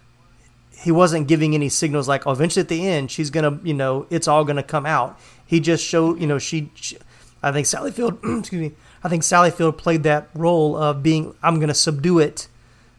[0.78, 4.06] He wasn't giving any signals like, oh, eventually at the end she's gonna, you know,
[4.10, 5.18] it's all gonna come out.
[5.46, 6.72] He just showed, you know, she.
[6.76, 6.98] she
[7.42, 8.72] I think Sally Field, excuse me.
[9.04, 12.48] I think Sally Field played that role of being, I'm gonna subdue it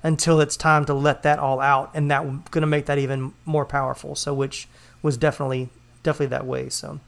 [0.03, 3.65] until it's time to let that all out, and that to make that even more
[3.65, 4.15] powerful.
[4.15, 4.69] So, which
[5.03, 5.69] was definitely
[6.05, 6.69] definitely that way.
[6.69, 7.01] So,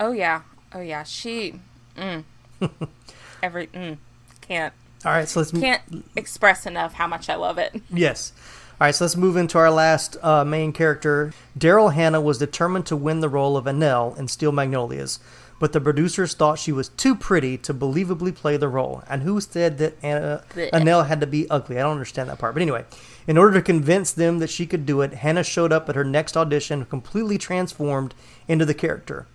[0.00, 0.42] oh yeah
[0.72, 1.54] oh yeah she
[1.96, 2.24] mm,
[3.42, 3.96] every mm,
[4.40, 8.32] can't all right, so let's can't express enough how much i love it yes.
[8.80, 11.34] All right, so let's move into our last uh, main character.
[11.58, 15.20] Daryl Hannah was determined to win the role of Annelle in Steel Magnolias,
[15.58, 19.04] but the producers thought she was too pretty to believably play the role.
[19.06, 20.42] And who said that Anna,
[20.72, 21.78] Annelle had to be ugly?
[21.78, 22.54] I don't understand that part.
[22.54, 22.86] But anyway,
[23.26, 26.04] in order to convince them that she could do it, Hannah showed up at her
[26.04, 28.14] next audition completely transformed
[28.48, 29.26] into the character.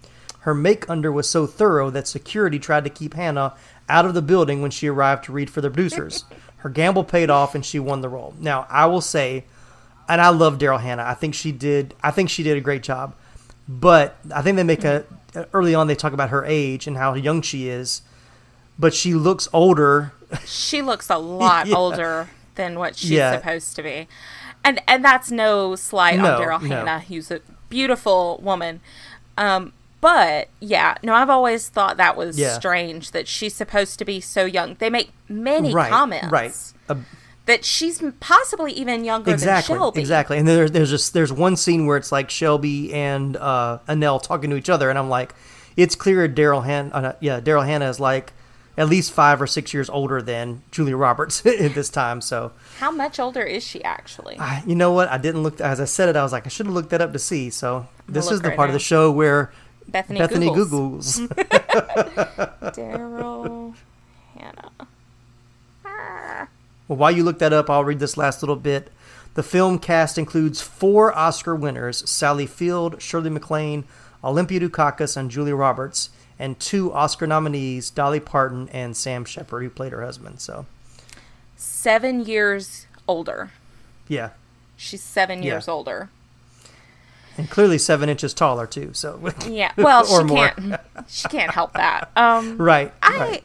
[0.46, 3.54] Her make under was so thorough that security tried to keep Hannah
[3.90, 6.24] out of the building when she arrived to read for the producers.
[6.58, 8.34] Her gamble paid off and she won the role.
[8.40, 9.46] Now, I will say,
[10.10, 11.04] and I love Daryl Hannah.
[11.04, 11.94] I think she did.
[12.04, 13.16] I think she did a great job.
[13.68, 15.06] But I think they make a
[15.54, 15.88] early on.
[15.88, 18.02] They talk about her age and how young she is.
[18.78, 20.12] but she looks older.
[20.46, 21.76] She looks a lot Yeah.
[21.76, 23.36] older than what she's Yeah.
[23.38, 24.08] supposed to be.
[24.64, 26.76] And and that's no slight No, on Daryl no.
[26.76, 27.40] Hannah, who's a
[27.70, 28.82] beautiful woman.
[29.38, 29.74] Um,
[30.06, 32.60] but yeah, no, I've always thought that was Yeah.
[32.60, 34.76] strange that she's supposed to be so young.
[34.76, 36.54] They make many right, comments right.
[36.88, 37.02] Uh,
[37.48, 40.02] that she's possibly even younger exactly, than Shelby.
[40.02, 40.38] exactly.
[40.38, 44.52] And there's there's just there's one scene where it's like Shelby and uh, Annelle talking
[44.52, 45.34] to each other, and I'm like,
[45.76, 48.34] it's clear Daryl Han, uh, yeah, Daryl Hannah is like
[48.78, 52.22] at least five or six years older than Julia Roberts at this time.
[52.22, 54.38] So, How much older is she actually?
[54.38, 55.10] I, you know what?
[55.10, 56.16] I didn't look as I said it.
[56.16, 57.50] I was like, I should have looked that up to see.
[57.50, 59.52] So this is the part of the show where
[59.88, 61.28] Bethany, Bethany Googles.
[61.28, 61.28] Googles.
[62.76, 63.76] Daryl
[64.38, 64.72] Hannah.
[66.88, 68.92] Well, while you look that up, I'll read this last little bit.
[69.34, 73.84] The film cast includes four Oscar winners Sally Field, Shirley MacLaine,
[74.24, 76.10] Olympia Dukakis, and Julia Roberts,
[76.40, 80.40] and two Oscar nominees, Dolly Parton and Sam Shepard, who played her husband.
[80.42, 80.66] So,
[81.58, 83.52] Seven years older.
[84.08, 84.32] yeah.
[84.78, 85.54] She's seven Yeah.
[85.54, 86.10] years older.
[87.38, 88.92] And clearly seven inches taller, too.
[88.94, 89.72] So, Yeah.
[89.78, 90.50] Well, Or she more.
[90.50, 90.82] can't.
[91.08, 92.10] She can't help that.
[92.18, 92.94] Um, right.
[93.02, 93.44] I right.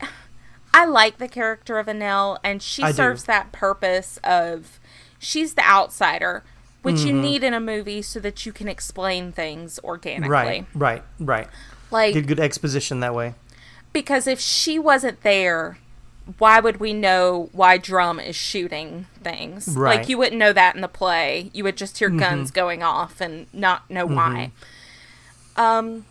[0.73, 2.97] I like the character of Annelle, and she I do.
[2.97, 4.79] serves that purpose of
[5.19, 6.45] she's the outsider,
[6.83, 7.07] which Mm-hmm.
[7.09, 10.31] you need in a movie so that you can explain things organically.
[10.31, 11.49] Right, right, right.
[11.91, 13.35] Like Get good exposition that way.
[13.93, 15.79] because if she wasn't there,
[16.39, 19.69] why would we know why Drum is shooting things?
[19.69, 19.99] Right.
[19.99, 21.51] Like you wouldn't know that in the play.
[21.53, 24.53] You would just hear guns going off and not know why.
[25.57, 26.07] Um,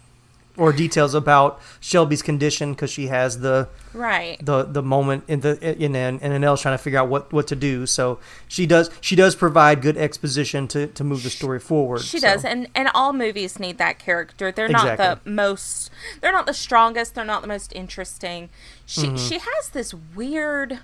[0.60, 4.38] Or details about Shelby's condition because she has the right.
[4.46, 7.48] the the moment in the in and and Annelle's trying to figure out what what
[7.48, 7.86] to do.
[7.86, 12.02] So she does she does provide good exposition to to move the story forward.
[12.02, 12.28] She so.
[12.28, 14.52] does, and and all movies need that character.
[14.52, 15.90] They're not the most.
[16.22, 17.16] They're not the strongest.
[17.16, 18.50] They're not the most interesting.
[18.86, 19.16] She Mm-hmm.
[19.16, 20.80] she has this weird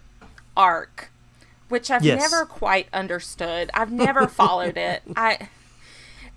[0.56, 1.10] arc,
[1.70, 2.20] which I've Yes.
[2.32, 3.70] never quite understood.
[3.74, 5.04] I've never followed it.
[5.18, 5.50] I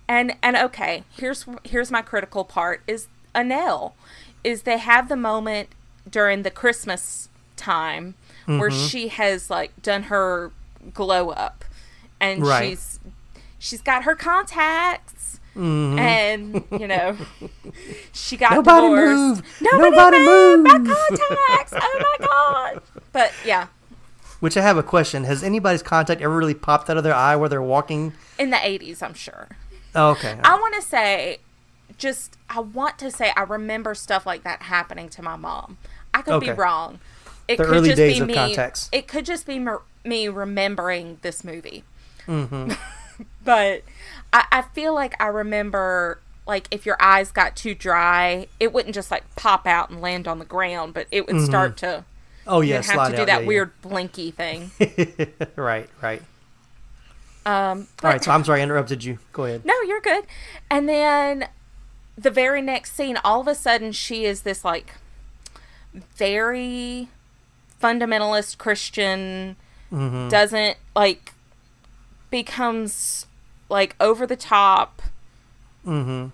[0.09, 3.07] and and okay, here's here's my critical part is
[3.39, 3.93] Annelle,
[4.45, 5.69] is they have the moment
[6.11, 8.15] during the Christmas time
[8.47, 8.87] where Mm-hmm.
[8.87, 10.53] she has like done her
[10.95, 11.65] glow up,
[12.21, 12.71] and Right.
[12.71, 12.99] she's
[13.59, 15.41] she's got her contacts.
[15.55, 17.17] And you know,
[18.13, 18.57] she got Mm-hmm.
[18.63, 19.43] Nobody divorced.
[19.43, 19.61] move!
[19.61, 20.61] Nobody, Nobody move!
[20.63, 21.73] My contacts!
[21.77, 22.83] Oh my god!
[23.13, 23.67] But yeah,
[24.41, 27.35] Which I have a question: Has anybody's contact ever really popped out of their eye
[27.37, 28.13] where they're walking?
[28.39, 29.49] in the '80s, I'm sure.
[29.97, 30.39] Oh, okay.
[30.45, 31.39] I want to say,
[31.99, 35.77] just I want to say I remember stuff like that happening to my mom.
[36.15, 37.01] I could be wrong.
[37.47, 38.35] It The could early just days be of me.
[38.35, 38.89] contacts.
[38.93, 39.65] It could just be
[40.05, 41.85] me remembering this movie.
[42.27, 42.73] Mm-hmm.
[43.45, 43.83] but
[44.33, 46.21] I, I feel like I remember.
[46.47, 50.27] Like if your eyes got too dry, it wouldn't just like pop out and land
[50.27, 52.05] on the ground, but it would start to.
[52.47, 54.71] oh yeah, have to do out, that yeah, weird blinky thing.
[55.57, 56.23] right, right.
[57.45, 58.25] Um, but, All right.
[58.25, 59.19] So I'm sorry, I interrupted you.
[59.33, 59.67] Go ahead.
[59.67, 60.25] No, you're good.
[60.71, 61.49] And then
[62.19, 64.95] the very next scene, all of a sudden, she is this like
[66.17, 67.09] very
[67.81, 69.57] fundamentalist Christian,
[69.93, 70.29] mm-hmm.
[70.29, 71.33] doesn't like
[72.31, 73.27] becomes
[73.69, 75.01] like over the top
[75.87, 76.29] mm-hmm.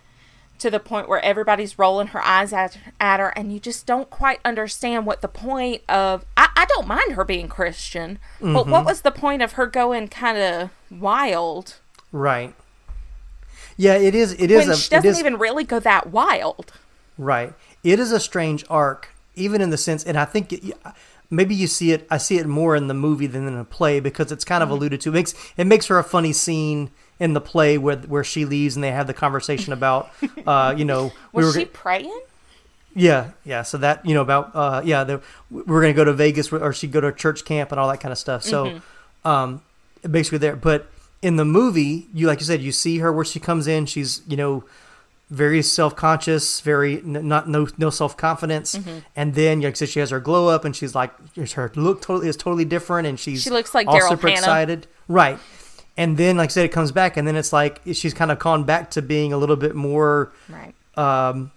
[0.59, 4.09] to the point where everybody's rolling her eyes at, at her, and you just don't
[4.09, 6.24] quite understand what the point of.
[6.37, 8.87] I, I don't mind her being Christian, but what mm-hmm.
[8.87, 11.76] was the point of her going kind of wild?
[12.11, 12.55] Right.
[13.76, 14.32] Yeah, it is.
[14.34, 14.76] It is when a.
[14.76, 16.72] she it doesn't is, even really go that wild.
[17.18, 17.52] Right.
[17.82, 20.62] It is a strange arc, even in the sense, and I think it,
[21.30, 22.06] maybe you see it.
[22.10, 24.68] I see it more in the movie than in the play because it's kind of
[24.68, 24.76] Mm-hmm.
[24.78, 25.10] alluded to.
[25.10, 28.74] It makes it makes for a funny scene in the play where where she leaves
[28.76, 30.10] and they have the conversation about,
[30.46, 32.20] uh, you know, Was we were she praying?
[32.94, 33.62] yeah, yeah.
[33.62, 35.20] So that you know about uh, yeah, the,
[35.50, 38.00] we're gonna go to Vegas or she'd go to a church camp and all that
[38.00, 38.42] kind of stuff.
[38.44, 39.28] So, Mm-hmm.
[39.28, 39.62] um,
[40.08, 40.56] basically there.
[40.56, 40.86] But
[41.24, 43.86] in the movie, you like you said, you see her where she comes in.
[43.86, 44.64] She's you know
[45.30, 48.98] very self conscious, very n- not no no self confidence, Mm-hmm.
[49.16, 51.12] and then like I said, she has her glow up and she's like
[51.54, 54.40] her look totally is totally different, and she's She looks like all Daryl super Hannah.
[54.40, 55.38] excited, right?
[55.96, 58.38] And then, like I said, it comes back, and then it's like she's kind of
[58.38, 60.74] gone back to being a little bit more Right.
[60.98, 61.52] um,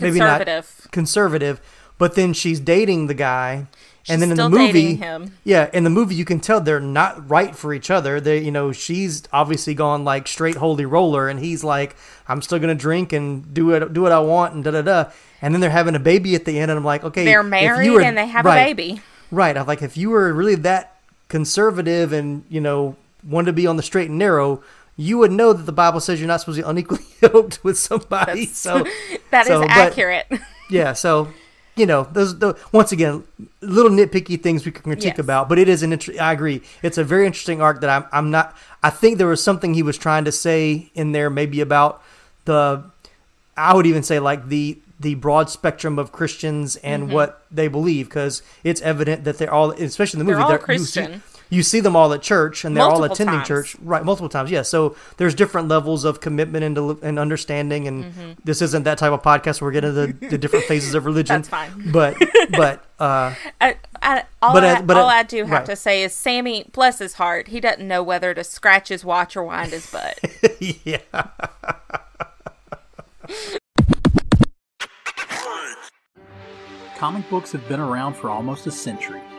[0.00, 0.88] maybe not Conservative.
[0.92, 1.60] conservative,
[1.98, 3.66] but then she's dating the guy,
[4.06, 5.32] She's and then in the movie, him.
[5.42, 8.20] yeah, in the movie you can tell they're not right for each other.
[8.20, 11.96] They, you know, she's obviously gone like straight holy roller, and he's like,
[12.28, 15.10] I'm still gonna drink and do it, do what I want, and da da da.
[15.42, 17.46] And then they're having a baby at the end, and I'm like, okay, They're if
[17.46, 19.02] you married were- and they have right, a baby.
[19.32, 19.56] Right.
[19.56, 20.96] I'm like, if you were really that
[21.28, 22.96] conservative and you know
[23.28, 24.62] wanted to be on the straight and narrow.
[24.98, 27.76] You would know that the Bible says you're not supposed to be unequally yoked with
[27.78, 28.46] somebody.
[28.46, 28.82] so
[29.30, 30.26] That is so, but- accurate.
[30.70, 31.28] yeah so
[31.76, 33.22] you know, those the once again
[33.60, 35.18] little nitpicky things we can critique Yes.
[35.18, 36.62] about, but it is an inter- I agree.
[36.82, 38.56] It's a very interesting arc that I'm I'm not.
[38.82, 42.02] I think there was something he was trying to say in there, maybe about
[42.46, 42.82] the.
[43.56, 47.12] I would even say like the the broad spectrum of Christians and Mm-hmm.
[47.12, 50.72] what they believe, because it's evident that they're all, especially in the movie, They're all
[50.74, 51.22] you see- Christian.
[51.48, 53.48] You see, them all at church, and they're all attending times.
[53.48, 54.04] church, right?
[54.04, 54.62] Multiple times, yeah.
[54.62, 58.32] So there's different levels of commitment and, del- and understanding, and Mm-hmm.
[58.44, 61.36] this isn't that type of podcast where we're getting the, the different phases of religion.
[61.36, 61.90] That's fine.
[61.92, 62.16] But
[62.50, 65.66] but uh, I, I, all But, I, uh, but, all uh, I do have right.
[65.66, 69.36] to say is Sammy, bless his heart, he doesn't know whether to scratch his watch
[69.36, 70.18] or wind his butt.
[70.84, 70.98] yeah,
[76.96, 79.20] Comic books have been around for almost a century,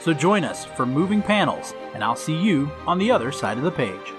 [0.00, 3.64] So join us for Moving Panels, and I'll see you on the other side of
[3.64, 4.14] the page.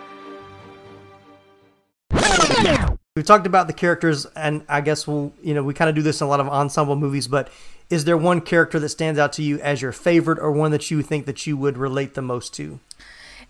[3.16, 6.04] we've talked about the characters, and I guess we'll you know we kind of do
[6.04, 7.28] this in a lot of ensemble movies.
[7.28, 7.50] But
[7.90, 10.92] is there one character that stands out to you as your favorite, or one that
[10.92, 12.80] you think that you would relate the most to?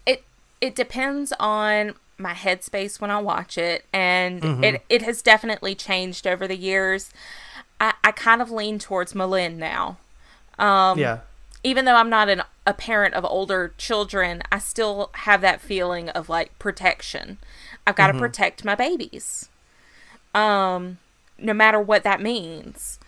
[0.06, 0.24] it
[0.62, 6.26] it depends on my headspace when I watch it, and it it has definitely changed
[6.26, 7.12] over the years.
[7.82, 9.98] I, I kind of lean towards M'Lynn now.
[10.60, 11.20] Um, yeah,
[11.64, 16.10] even though I'm not an, a parent of older children, I still have that feeling
[16.10, 17.38] of like protection.
[17.86, 19.50] I've got to protect my babies,
[20.36, 20.98] um,
[21.38, 23.00] no matter what that means.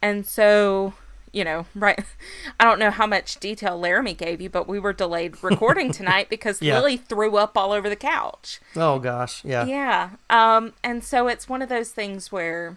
[0.00, 0.94] And so,
[1.32, 2.00] you know, right?
[2.60, 6.28] I don't know how much detail Laramie gave you, but we were delayed recording tonight
[6.30, 6.78] because Yeah.
[6.78, 8.60] Lily threw up all over the couch.
[8.76, 10.10] oh gosh, yeah, Yeah.
[10.30, 12.76] Um, and so it's one of those things where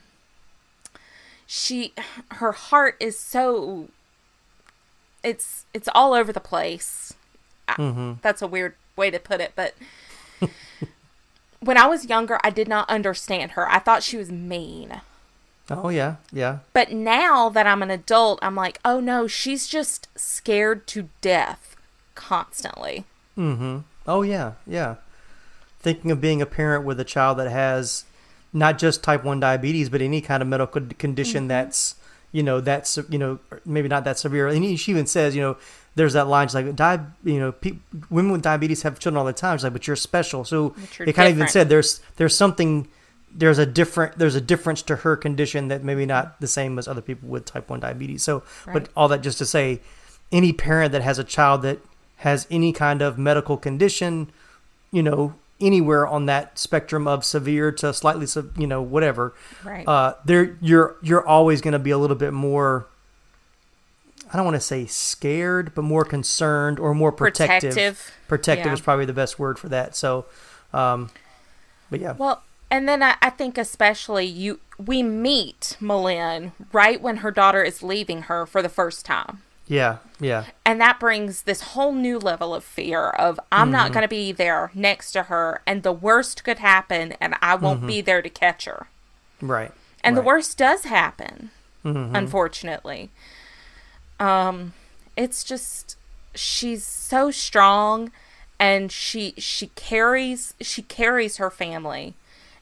[1.48, 1.94] she
[2.32, 3.88] her heart is so
[5.26, 7.14] it's it's all over the place.
[7.68, 9.74] I- That's a weird way to put it, but
[11.60, 13.70] when I was younger, I did not understand her.
[13.70, 15.02] I thought she was mean.
[15.70, 20.08] oh yeah, yeah, But now that I'm an adult, I'm like, oh no, she's just
[20.16, 21.76] scared to death
[22.14, 23.06] constantly.
[23.38, 23.80] Mm-hmm.
[24.08, 24.96] Oh yeah, yeah.
[25.80, 28.06] Thinking of being a parent with a child that has
[28.54, 31.96] not just type one diabetes, but any kind of medical condition that's
[32.36, 34.50] you know that's you know maybe not that severe.
[34.50, 35.56] And she even says you know
[35.96, 37.78] there's that line she's like di- you know pe-
[38.10, 39.58] women with diabetes have children all the time.
[39.58, 40.44] She's like, but you're special.
[40.44, 42.90] So you're it kind of even said there's there's something
[43.34, 46.90] there's a different there's a difference to her condition that maybe not the same as
[46.90, 49.82] other people with type 1 diabetes so but all that just to say
[50.32, 51.80] any parent that has a child that
[52.18, 54.32] has any kind of medical condition
[54.92, 58.28] you know anywhere on that spectrum of severe to slightly
[58.58, 59.34] you know whatever
[59.64, 59.88] Right.
[59.88, 62.88] uh there you're you're always going to be a little bit more
[64.34, 67.74] I don't want to say scared, but more concerned or more protective.
[67.74, 68.12] Protective.
[68.28, 68.74] Protective Yeah.
[68.74, 69.96] is probably the best word for that.
[69.96, 70.26] So,
[70.74, 71.12] um,
[71.92, 72.42] but yeah, Well,
[72.72, 77.84] and then I, I think especially you we meet M'Lynn right when her daughter is
[77.84, 79.44] leaving her for the first time.
[79.68, 83.72] Yeah, yeah, And that brings this whole new level of fear of I'm Mm-hmm.
[83.72, 87.56] not going to be there next to her and the worst could happen and I
[87.56, 88.88] won't be there to catch her.
[89.42, 89.72] right.
[90.04, 90.28] And the Mm-hmm.
[90.28, 90.34] right.
[90.34, 90.38] Mm-hmm.
[90.38, 91.50] worst does happen,
[91.84, 93.10] unfortunately.
[94.20, 94.74] Um
[95.16, 95.98] it's just
[96.34, 98.12] she's so strong
[98.60, 102.14] and she she carries she carries her family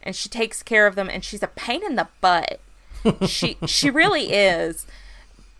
[0.01, 2.59] and she takes care of them and she's a pain in the butt.
[3.27, 4.85] she she really is.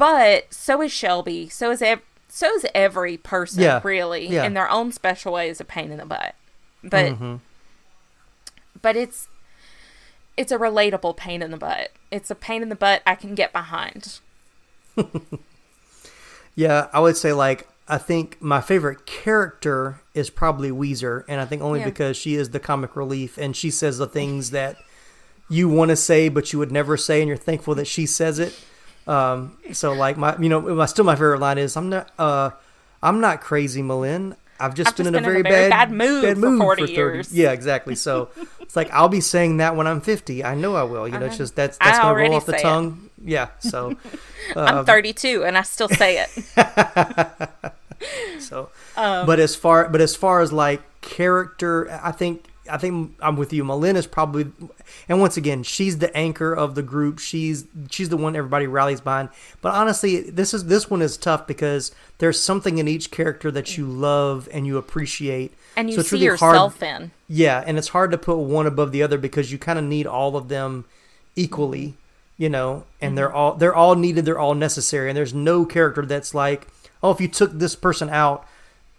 [0.04, 1.48] But so is Shelby.
[1.48, 4.44] So is ev- so is every person Yeah, really yeah.
[4.44, 6.36] in their own special way is a pain in the butt.
[6.84, 7.36] But Mm-hmm.
[8.82, 9.30] but it's
[10.36, 11.92] it's a relatable pain in the butt.
[12.12, 14.20] It's a pain in the butt I can get behind.
[16.56, 21.46] Yeah, I would say like I think my favorite character is probably Ouiser, and I
[21.46, 21.86] think only Yeah.
[21.86, 24.76] because she is the comic relief and she says the things that
[25.50, 28.38] you want to say but you would never say, and you're thankful that she says
[28.38, 28.54] it.
[29.08, 32.52] Um, so like my, you know, my still my favorite line is I'm not, uh,
[33.02, 34.36] I'm not crazy, M'Lynn.
[34.60, 36.58] I've just I've been just in a in very, a very bad, bad mood for
[36.58, 37.34] 40 years.
[37.34, 37.96] Yeah, exactly.
[37.96, 38.30] So
[38.62, 40.44] it's like I'll be saying that when I'm 50.
[40.44, 41.08] I know I will.
[41.08, 42.62] You know, it's just that's I that's gonna roll off the say it.
[42.62, 43.10] tongue.
[43.26, 43.50] Yeah.
[43.60, 43.98] So
[44.56, 47.50] I'm 32 and I still say it.
[48.40, 53.16] So, Um, but as far but as far as like character, I think I think
[53.20, 53.64] I'm with you.
[53.64, 54.52] M'Lynn is probably,
[55.10, 57.20] and once again, she's the anchor of the group.
[57.20, 59.30] She's she's the one everybody rallies behind.
[59.62, 63.78] But honestly, this is this one is tough because there's something in each character that
[63.78, 67.12] you love and you appreciate, and you so see really yourself hard, in.
[67.28, 70.08] Yeah, and it's hard to put one above the other because you kind of need
[70.08, 70.86] all of them
[71.36, 71.96] equally,
[72.38, 72.86] you know.
[73.02, 73.16] And Mm-hmm.
[73.16, 74.24] they're all they're all needed.
[74.26, 75.10] They're all necessary.
[75.10, 76.68] And there's no character that's like,
[77.02, 78.46] oh, if you took this person out,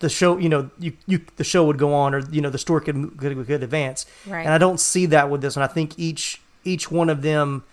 [0.05, 2.59] the show, you know, you, you the show would go on, or you know, the
[2.59, 4.07] story could could, could advance.
[4.27, 4.45] Right.
[4.45, 5.63] And I don't see that with this one.
[5.63, 7.65] I think each each one of them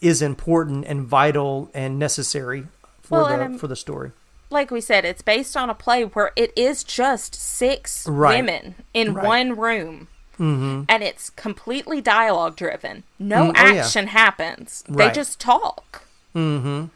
[0.00, 2.66] is important and vital and necessary
[3.02, 4.12] for Well, the for the story.
[4.50, 8.36] Like we said, it's based on a play where it is just six Right.
[8.36, 9.26] women in Right.
[9.26, 10.08] one room.
[10.38, 10.82] Mm-hmm.
[10.88, 13.04] And it's completely dialogue driven.
[13.18, 13.80] No Mm, oh, yeah.
[13.82, 14.84] action happens.
[14.88, 16.02] They just talk.
[16.34, 16.86] Mm-hmm.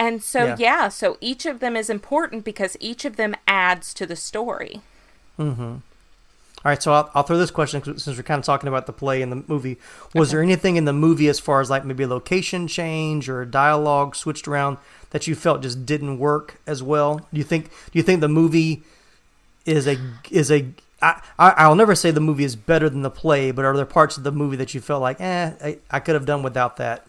[0.00, 0.56] And so, Yeah.
[0.58, 0.88] yeah.
[0.88, 4.80] so each of them is important because each of them adds to the story.
[5.38, 5.62] Mm-hmm.
[5.62, 8.92] All right, so I'll, I'll throw this question since we're kind of talking about the
[8.92, 9.78] play and the movie.
[10.14, 13.42] Was there anything in the movie as far as like maybe a location change or
[13.42, 14.78] a dialogue switched around
[15.10, 17.18] that you felt just didn't work as well?
[17.32, 17.68] Do you think?
[17.70, 18.82] Do you think the movie
[19.64, 19.98] is a
[20.30, 20.66] is a
[21.00, 23.86] I, I I'll never say the movie is better than the play, but are there
[23.86, 26.76] parts of the movie that you felt like, eh, I, I could have done without
[26.76, 27.06] that?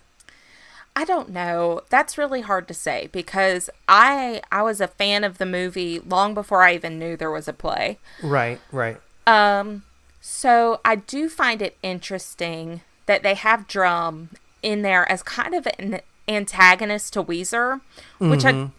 [0.95, 1.81] I don't know.
[1.89, 6.33] That's really hard to say because I I was a fan of the movie long
[6.33, 7.97] before I even knew there was a play.
[8.21, 8.97] Right, right.
[9.25, 9.83] Um
[10.19, 14.29] so I do find it interesting that they have Drum
[14.61, 17.81] in there as kind of an antagonist to Ouiser,
[18.19, 18.71] which Mhm.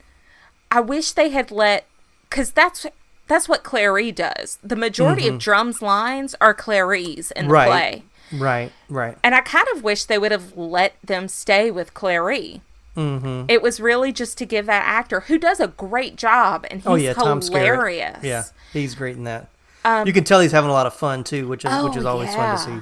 [0.70, 1.86] I I wish they had let
[2.30, 2.86] cuz that's
[3.26, 4.58] that's what Clairee does.
[4.62, 5.34] The majority Mhm.
[5.34, 8.02] of Drum's lines are Clairee's in the right, play.
[8.32, 9.16] Right, right.
[9.22, 12.60] And I kind of wish they would have let them stay with Clairee.
[12.96, 13.46] Mm-hmm.
[13.48, 16.86] It was really just to give that actor who does a great job and he's
[16.86, 18.18] oh yeah, hilarious.
[18.22, 19.48] Yeah, he's great in that.
[19.84, 21.98] Um, you can tell he's having a lot of fun too, which is which Oh,
[21.98, 22.72] is always fun to see.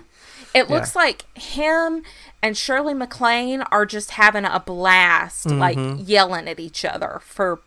[0.52, 0.74] It Yeah.
[0.74, 2.02] looks like him
[2.42, 6.02] and Shirley MacLaine are just having a blast, like Mhm.
[6.06, 7.60] yelling at each other for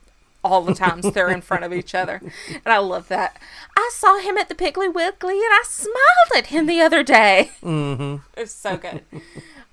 [0.44, 2.22] all the times they're in front of each other.
[2.50, 3.38] And I love that.
[3.78, 7.52] I saw him at the Piggly Wiggly and I smiled at him the other day.
[7.62, 8.18] Mm-hmm.
[8.36, 9.04] It's so good.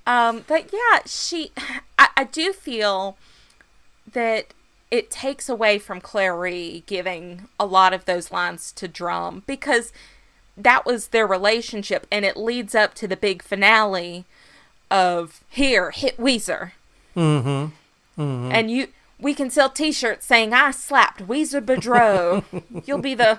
[0.06, 1.52] um, but yeah, she,
[1.98, 3.16] I, I do feel
[4.12, 4.54] that
[4.90, 9.92] it takes away from Clairee giving a lot of those lines to Drum because
[10.56, 14.24] that was their relationship and it leads up to the big finale
[14.90, 16.72] of here, hit Ouiser.
[17.16, 17.72] Mm-hmm.
[18.20, 18.52] Mm-hmm.
[18.52, 18.88] And you,
[19.20, 22.44] we can sell T-shirts saying "I slapped Ouiser Boudreaux."
[22.86, 23.38] you'll be the,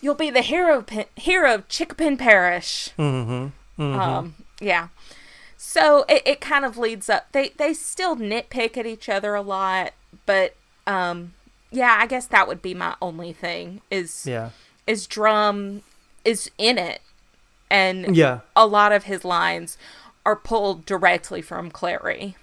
[0.00, 2.90] you'll be the hero, pin, hero of Chinquapin Parish.
[2.98, 3.82] Mm-hmm.
[3.82, 4.00] Mm-hmm.
[4.00, 4.88] Um, yeah.
[5.56, 7.32] So it, it kind of leads up.
[7.32, 9.92] They they still nitpick at each other a lot,
[10.26, 10.54] but
[10.86, 11.34] um,
[11.70, 14.50] yeah, I guess that would be my only thing is yeah.
[14.86, 15.82] is drum
[16.24, 17.00] is in it,
[17.70, 18.40] and Yeah.
[18.56, 19.78] a lot of his lines
[20.26, 22.36] are pulled directly from Clairee.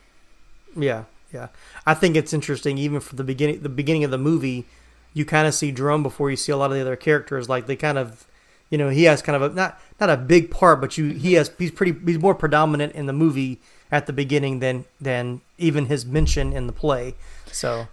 [0.75, 1.03] Yeah,
[1.33, 1.47] yeah.
[1.85, 4.65] I think it's interesting, even from the beginning, the beginning of the movie,
[5.13, 7.49] you kind of see Drum before you see a lot of the other characters.
[7.49, 8.25] Like they kind of,
[8.69, 11.33] you know, he has kind of a not not a big part, but you he
[11.33, 13.59] has he's pretty he's more predominant in the movie
[13.91, 17.15] at the beginning than than even his mention in the play.
[17.51, 17.87] So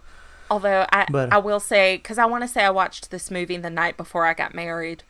[0.49, 3.57] Although I But- I will say because I want to say I watched this movie
[3.57, 5.03] the night before I got married,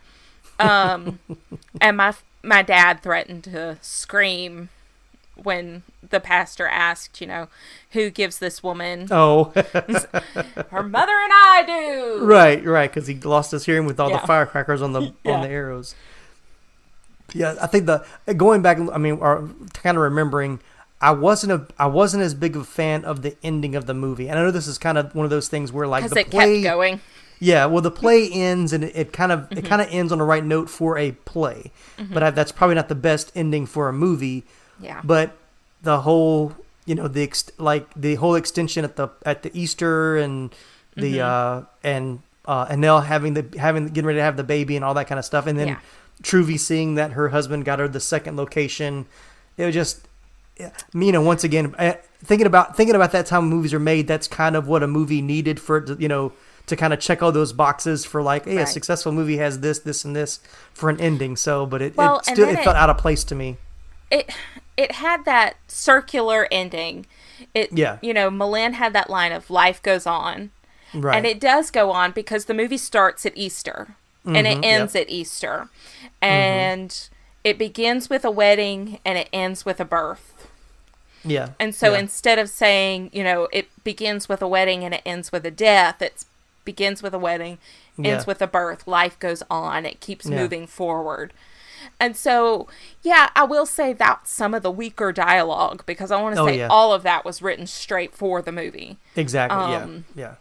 [0.60, 1.20] um,
[1.82, 2.14] and my
[2.44, 4.70] my dad threatened to scream
[5.42, 7.48] when the pastor asked, you know,
[7.92, 12.26] who gives this woman oh, her mother and I do.
[12.26, 14.22] right, right, because he lost his hearing with all Yeah.
[14.22, 15.32] the firecrackers on the Yeah.
[15.36, 15.96] on the arrows.
[17.34, 18.06] Yeah, I think the
[18.38, 18.78] going back.
[18.80, 20.60] I mean, or kind of remembering.
[21.02, 23.94] I wasn't a I wasn't as big of a fan of the ending of the
[23.94, 26.20] movie, and I know this is kind of one of those things where like the
[26.20, 27.02] it play, kept going.
[27.40, 29.58] Yeah, well, the play ends and it, it kind of Mm-hmm.
[29.58, 31.72] it kind of ends on the right note for a play,
[32.12, 34.46] but I, that's probably not the best ending for a movie.
[34.80, 35.02] Yeah.
[35.04, 35.38] But
[35.84, 36.54] the whole,
[36.86, 40.54] you know, the ex- like the whole extension at the at the Easter and
[40.96, 41.64] the Mm-hmm.
[41.64, 45.08] uh and uh having the having getting ready to have the baby and all that
[45.08, 45.80] kind of stuff, and then Yeah.
[46.24, 49.06] Truvy seeing that her husband got her the second location,
[49.58, 50.08] it was just
[50.94, 54.28] you know, once again, eh, thinking about thinking about that time movies are made, that's
[54.28, 56.32] kind of what a movie needed for it to, you know,
[56.68, 59.80] to kind of check all those boxes for like, hey, a successful movie has this,
[59.80, 60.40] this, and this
[60.74, 61.36] for an ending.
[61.36, 63.58] So, but it, Well, it still it felt it- out of place to me.
[64.10, 64.30] it
[64.78, 67.06] it had that circular ending.
[67.54, 67.98] It Yeah.
[68.02, 70.52] you know, M'Lynn had that line of life goes on.
[70.94, 71.18] Right.
[71.18, 73.96] And it does go on because the movie starts at Easter
[74.26, 75.04] and Mhm, it ends yep.
[75.04, 75.70] at Easter.
[76.22, 77.10] And
[77.44, 80.32] it begins with a wedding and it ends with a birth.
[81.24, 81.50] yeah.
[81.60, 82.00] And so yeah.
[82.00, 85.52] instead of saying, you know, it begins with a wedding and it ends with a
[85.52, 86.24] death, it
[86.66, 87.58] begins with a wedding,
[87.98, 88.24] ends Yeah.
[88.28, 90.36] with a birth, life goes on, it keeps Yeah.
[90.38, 91.34] moving forward.
[92.00, 92.68] And so,
[93.04, 96.48] yeah, I will say that some of the weaker dialogue because I want to Oh,
[96.48, 96.68] say yeah.
[96.70, 98.98] all of that was written straight for the movie.
[99.16, 99.58] Exactly.
[99.58, 100.24] Um, yeah.
[100.24, 100.36] Yeah.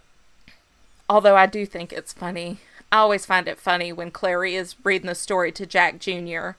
[1.08, 2.58] Although I do think it's funny.
[2.90, 6.56] I always find it funny when Clairee is reading the story to Jack junior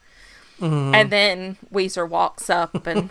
[0.60, 0.96] Mm-hmm.
[0.96, 3.10] And then Ouiser walks up and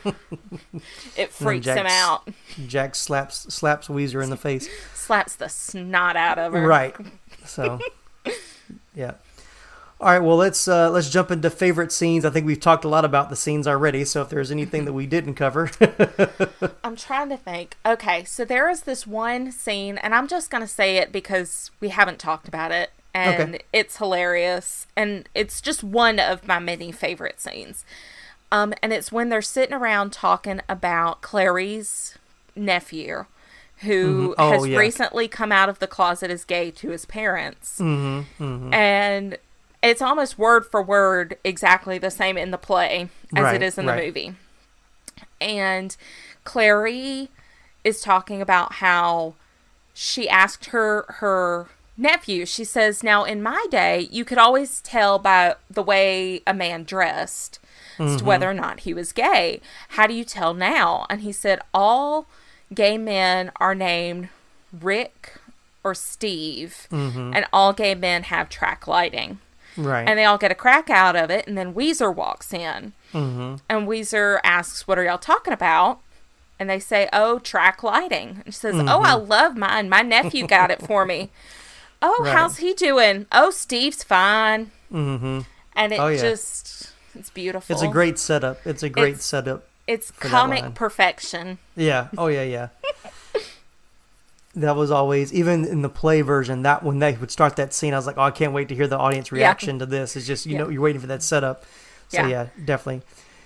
[1.15, 2.27] it freaks him out,
[2.67, 4.67] Jack slaps slaps Ouiser in the face.
[4.95, 6.67] slaps the snot out of her.
[6.67, 6.97] Right.
[7.45, 7.81] So,
[8.95, 9.13] yeah.
[10.01, 10.19] All right.
[10.19, 12.25] Well, let's uh, let's jump into favorite scenes.
[12.25, 14.05] I think we've talked a lot about the scenes already.
[14.05, 15.71] So if there's anything that we didn't cover,
[16.85, 17.77] I'm trying to think.
[17.87, 21.71] Okay, so there is this one scene, and I'm just going to say it because
[21.81, 23.65] we haven't talked about it, and Okay.
[23.73, 27.85] it's hilarious, and it's just one of my many favorite scenes.
[28.53, 32.19] Um, and it's when they're sitting around talking about Clairee's
[32.55, 33.25] nephew,
[33.79, 34.35] who Mhm.
[34.39, 34.79] Oh, has yeah.
[34.79, 39.39] recently come out of the closet as gay to his parents, Mm-hmm, and
[39.85, 43.79] it's almost word for word exactly the same in the play as Right, it is
[43.79, 44.07] in the right.
[44.07, 44.35] movie
[45.41, 45.97] and
[46.45, 47.29] Clairee
[47.83, 49.35] is talking about how
[49.93, 52.47] she asked her her nephew.
[52.47, 56.85] She says, "Now in my day, you could always tell by the way a man
[56.85, 57.61] dressed
[57.99, 58.27] as to mm-hmm.
[58.27, 59.61] whether or not he was gay.
[59.91, 62.27] How do you tell now?" And he said, "All
[62.73, 64.29] gay men are named
[64.73, 65.35] Rick
[65.85, 67.33] or Steve, mm-hmm.
[67.35, 69.39] and all gay men have track lighting."
[69.77, 70.09] Right?
[70.09, 71.47] and they all get a crack out of it.
[71.47, 76.01] And then Ouiser walks in, and Ouiser asks, "What are y'all talking about?"
[76.59, 79.89] And they say, "Oh, track lighting." And she says, "Oh, I love mine.
[79.89, 81.31] My nephew got it for me."
[82.07, 82.35] Oh, Right.
[82.37, 83.25] how's he doing?
[83.33, 84.73] Oh, Steve's fine.
[84.93, 85.41] mm-hmm.
[85.75, 86.21] And it Oh, yeah.
[86.21, 87.73] just, it's beautiful.
[87.73, 88.59] It's a great setup.
[88.67, 89.67] It's a great It's- setup.
[89.87, 91.57] it's comic perfection.
[91.75, 92.09] Yeah.
[92.19, 92.69] Oh yeah, yeah.
[94.57, 96.63] that was always even in the play version.
[96.63, 98.75] That when they would start that scene, I was like, oh, I can't wait to
[98.75, 100.17] hear the audience reaction to this.
[100.17, 100.59] It's just you Yeah.
[100.65, 101.65] know you're waiting for that setup.
[102.09, 102.29] So Yeah.
[102.29, 103.03] yeah, definitely.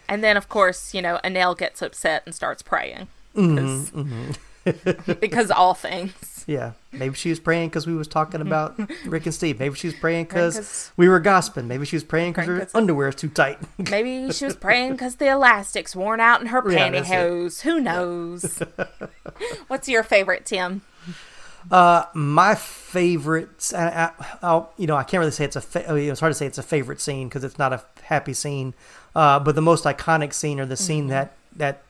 [0.09, 3.09] And then, of course, you know, Annelle gets upset and starts praying.
[3.37, 4.31] Mm-hmm,
[4.65, 6.38] 'Cause- because all things.
[6.49, 8.75] Yeah, maybe she was praying because we was talking about
[9.05, 9.59] Rick and Steve.
[9.61, 11.69] Maybe she was praying because we were gossiping.
[11.69, 13.59] Maybe she was praying because her underwear is too tight.
[13.91, 17.61] Maybe she was praying because the elastic's worn out in her Yeah, pantyhose.
[17.61, 18.63] Who knows?
[19.69, 20.81] What's your favorite, Tim?
[21.71, 25.61] Uh, my favorite, I, I, I'll, you know, I can't really say it's a.
[25.61, 28.33] Fa- oh, it's hard to say it's a favorite scene because it's not a happy
[28.33, 28.73] scene.
[29.15, 31.11] Uh, but the most iconic scene or the scene Mm-hmm.
[31.11, 31.83] that that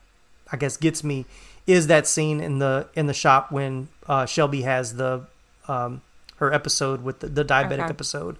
[0.50, 1.26] I guess gets me
[1.66, 5.22] is that scene in the in the shop when uh, Shelby has the
[5.68, 6.00] um,
[6.36, 7.90] her episode with the, the diabetic Okay.
[7.90, 8.36] episode,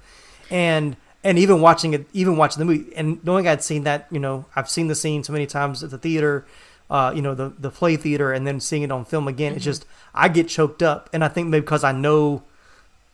[0.51, 4.21] and and even watching it, even watching the movie, and knowing I'd seen that, you
[4.21, 6.47] know, I've seen the scene so many times at the theater,
[6.91, 9.65] uh, you know, the the play theater, and then seeing it on film again, it's
[9.65, 12.43] just I get choked up, and I think maybe because I know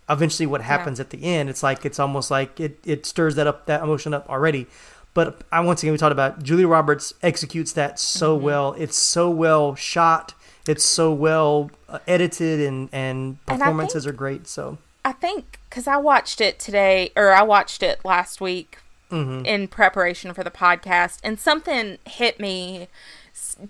[0.09, 3.46] eventually what happens at the end, it's like it's almost like it it stirs that
[3.46, 4.66] up that emotion up already.
[5.14, 8.74] But I once again we talked about Julia Roberts executes that so well.
[8.78, 10.34] It's so well shot.
[10.66, 14.46] It's so well uh, edited, and and performances think- are great.
[14.46, 18.78] So I think because I watched it today, or I watched it last week
[19.10, 19.44] Mm-hmm.
[19.46, 22.88] in preparation for the podcast, and something hit me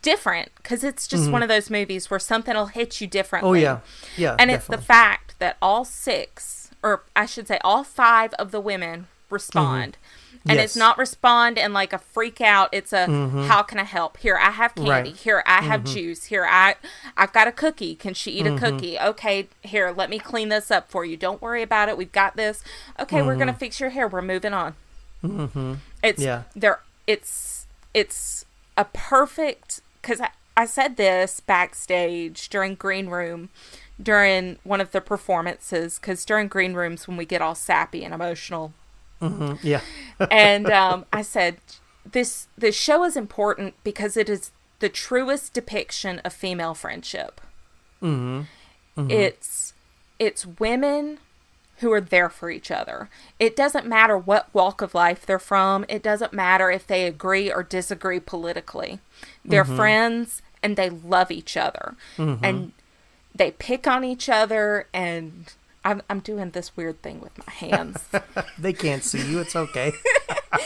[0.01, 3.63] different because it's just one of those movies where something will hit you differently.
[3.63, 3.77] Mm-hmm.
[3.77, 3.81] oh
[4.17, 8.33] yeah, yeah, and it's the fact that all six, or I should say, all five
[8.35, 9.99] of the women respond.
[10.47, 10.81] And it's Mm-hmm.
[10.81, 12.69] Not respond in like a freak out.
[12.73, 13.45] It's a mm-hmm.
[13.45, 14.19] how can I help?
[14.19, 14.91] Here I have candy.
[14.91, 15.17] Right.
[15.17, 15.95] Here I have mm-hmm.
[15.95, 16.25] juice.
[16.25, 16.77] Here I
[17.17, 17.95] I've got a cookie.
[17.95, 18.59] Can she eat a mm-hmm.
[18.59, 18.99] cookie?
[18.99, 21.17] Okay, here, let me clean this up for you.
[21.17, 21.97] Don't worry about it.
[21.97, 22.63] We've got this.
[23.01, 24.07] Okay, we're gonna fix your hair.
[24.07, 24.75] We're moving on.
[26.03, 26.43] It's Yeah.
[26.55, 26.81] there.
[27.07, 28.45] It's it's
[28.77, 33.49] a perfect because I, I said this backstage during green room
[34.03, 38.13] during one of the performances because during green rooms when we get all sappy and
[38.13, 38.73] emotional
[39.25, 39.67] Mm-hmm.
[39.67, 39.81] yeah,
[40.31, 41.59] and um, I said
[42.11, 44.51] this this show is important because it is
[44.81, 47.41] the truest depiction of female friendship.
[48.03, 48.43] Mm-hmm.
[49.01, 49.11] Mm-hmm.
[49.11, 49.75] It's
[50.19, 51.19] it's women
[51.79, 53.09] who are there for each other.
[53.39, 55.85] It doesn't matter what walk of life they're from.
[55.89, 59.01] It doesn't matter if they agree or disagree politically.
[59.45, 61.97] They're friends and they love each other.
[62.17, 62.73] And
[63.35, 65.53] they pick on each other and
[65.85, 68.05] I'm, I'm doing this weird thing with my hands.
[68.59, 69.41] they can't see you.
[69.41, 69.93] It's okay.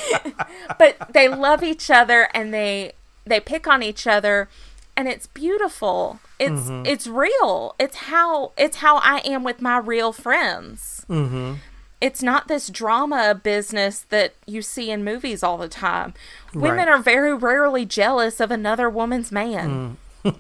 [0.78, 2.92] but they love each other and they
[3.26, 4.48] they pick on each other
[4.96, 6.20] and it's beautiful.
[6.38, 7.74] It's it's real.
[7.78, 11.04] It's how it's how i am with my real friends.
[11.08, 11.54] Mm-hmm.
[12.02, 16.14] it's not this drama business that you see in movies all the time.
[16.54, 19.96] Women are very rarely jealous of another woman's man.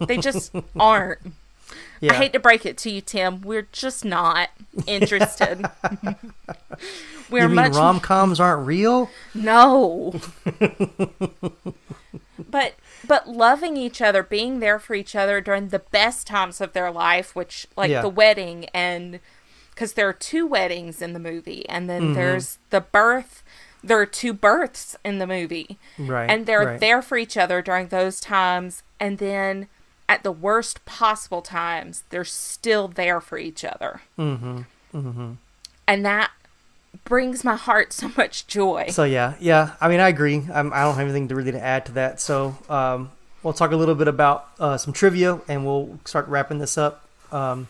[0.06, 1.20] They just aren't
[2.00, 2.12] Yeah.
[2.12, 3.40] I hate to break it to you, Tim.
[3.42, 4.50] We're just not
[4.86, 5.66] interested.
[7.30, 9.10] we're you mean much rom coms aren't real?
[9.34, 10.14] no.
[12.50, 12.74] but
[13.06, 16.90] but loving each other, being there for each other during the best times of their
[16.90, 18.02] life, which like Yeah.
[18.02, 19.20] the wedding and
[19.70, 22.14] because there are two weddings in the movie, and then Mm-hmm.
[22.14, 23.42] there's the birth.
[23.82, 26.80] There are two births in the movie, Right, and they're right.
[26.80, 29.68] there for each other during those times, and then
[30.08, 34.00] at the worst possible times, they're still there for each other.
[34.18, 34.60] Mm-hmm.
[34.94, 35.32] Mm-hmm.
[35.86, 36.30] And that
[37.04, 38.86] brings my heart so much joy.
[38.90, 39.74] So yeah, yeah.
[39.80, 40.46] I mean, I agree.
[40.52, 42.20] I'm, I don't have anything to really to add to that.
[42.20, 43.10] So um,
[43.42, 47.04] we'll talk a little bit about uh, some trivia, and we'll start wrapping this up.
[47.30, 47.68] Um,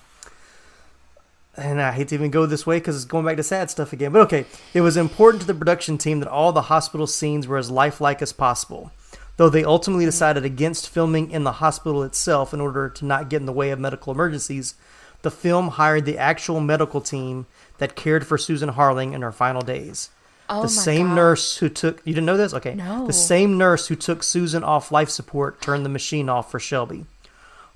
[1.57, 3.93] and I hate to even go this way because it's going back to sad stuff
[3.93, 4.12] again.
[4.12, 7.59] But okay, it was important to the production team that all the hospital scenes were
[7.59, 8.93] as lifelike as possible.
[9.39, 13.41] Though they ultimately decided against filming in the hospital itself in order to not get
[13.41, 14.74] in the way of medical emergencies,
[15.22, 17.47] the film hired the actual medical team
[17.78, 20.11] that cared for Susan Harling in her final days.
[20.51, 21.14] Oh the same God.
[21.14, 22.55] nurse who took you didn't know this?
[22.55, 22.74] Okay.
[22.74, 23.07] No.
[23.07, 27.05] the same nurse who took susan off life support turned the machine off for shelby.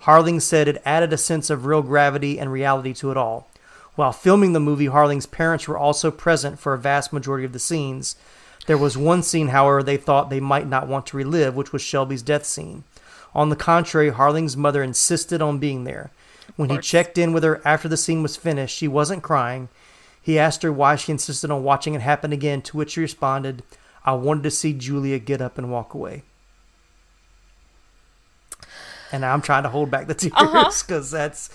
[0.05, 3.49] Harling said it added a sense of real gravity and reality to it all.
[3.95, 7.59] While filming the movie harling's parents were also present for a vast majority of the
[7.59, 8.17] scenes
[8.67, 11.83] there was one scene however they thought they might not want to relive which was
[11.83, 12.85] shelby's death scene.
[13.35, 16.11] On the contrary harling's mother insisted on being there.
[16.57, 19.69] When he checked in with her after the scene was finished she wasn't crying.
[20.23, 23.65] He asked her why she insisted on watching it happen again, to which she responded,
[24.05, 26.23] I wanted to see Julia get up and walk away.
[29.11, 30.63] And I'm trying to hold back the uh-huh.
[30.65, 31.51] tears because that's,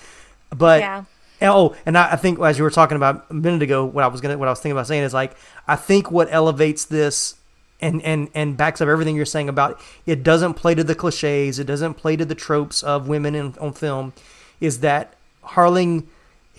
[0.50, 1.06] but Yeah.
[1.42, 4.08] Oh, and I, I think as you were talking about a minute ago, what I
[4.08, 5.36] was gonna, what I was thinking about saying is like,
[5.68, 7.36] I think what elevates this
[7.80, 11.60] and and and backs up everything you're saying about it doesn't play to the cliches,
[11.60, 14.14] it doesn't play to the tropes of women in on film,
[14.60, 15.14] is that
[15.44, 16.06] Harling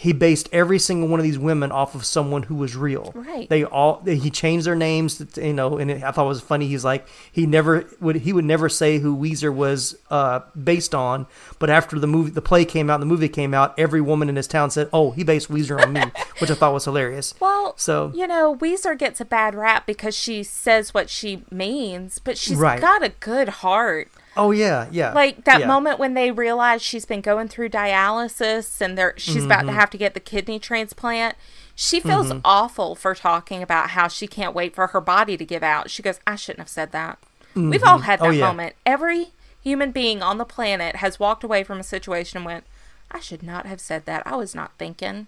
[0.01, 3.11] he based every single one of these women off of someone who was real.
[3.16, 3.49] Right.
[3.49, 6.40] They all he changed their names, to, you know, and it, I thought it was
[6.40, 6.68] funny.
[6.68, 11.26] He's like he never would he would never say who Ouiser was uh, based on,
[11.59, 14.28] but after the movie the play came out, and the movie came out, every woman
[14.28, 16.03] in his town said, "Oh, he based Ouiser on me,"
[16.38, 17.34] which I thought was hilarious.
[17.40, 22.18] Well, So- you know, Ouiser gets a bad rap because she says what she means,
[22.20, 22.80] but she's Right.
[22.80, 24.09] got a good heart.
[24.39, 25.12] Oh yeah, yeah.
[25.12, 25.66] Like that yeah.
[25.66, 29.68] moment when they realize she's been going through dialysis and they're she's about Mm-hmm.
[29.68, 31.34] to have to get the kidney transplant.
[31.74, 35.62] She feels awful for talking about how she can't wait for her body to give
[35.62, 35.91] out.
[35.91, 37.18] She goes, "I shouldn't have said that."
[37.55, 38.47] We've all had that Oh, yeah.
[38.47, 38.74] moment.
[38.86, 39.28] Every
[39.61, 42.64] human being on the planet has walked away from a situation and went,
[43.11, 44.22] "I should not have said that.
[44.26, 45.26] I was not thinking."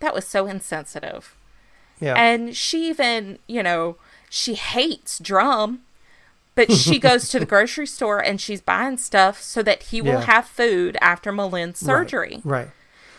[0.00, 1.36] That was so insensitive.
[2.00, 2.14] Yeah.
[2.14, 3.96] And she even, you know,
[4.28, 5.82] she hates drum,
[6.54, 10.12] but she goes to the grocery store and she's buying stuff so that he will
[10.12, 10.20] Yeah.
[10.24, 12.40] have food after M'Lynn's surgery.
[12.44, 12.68] Right.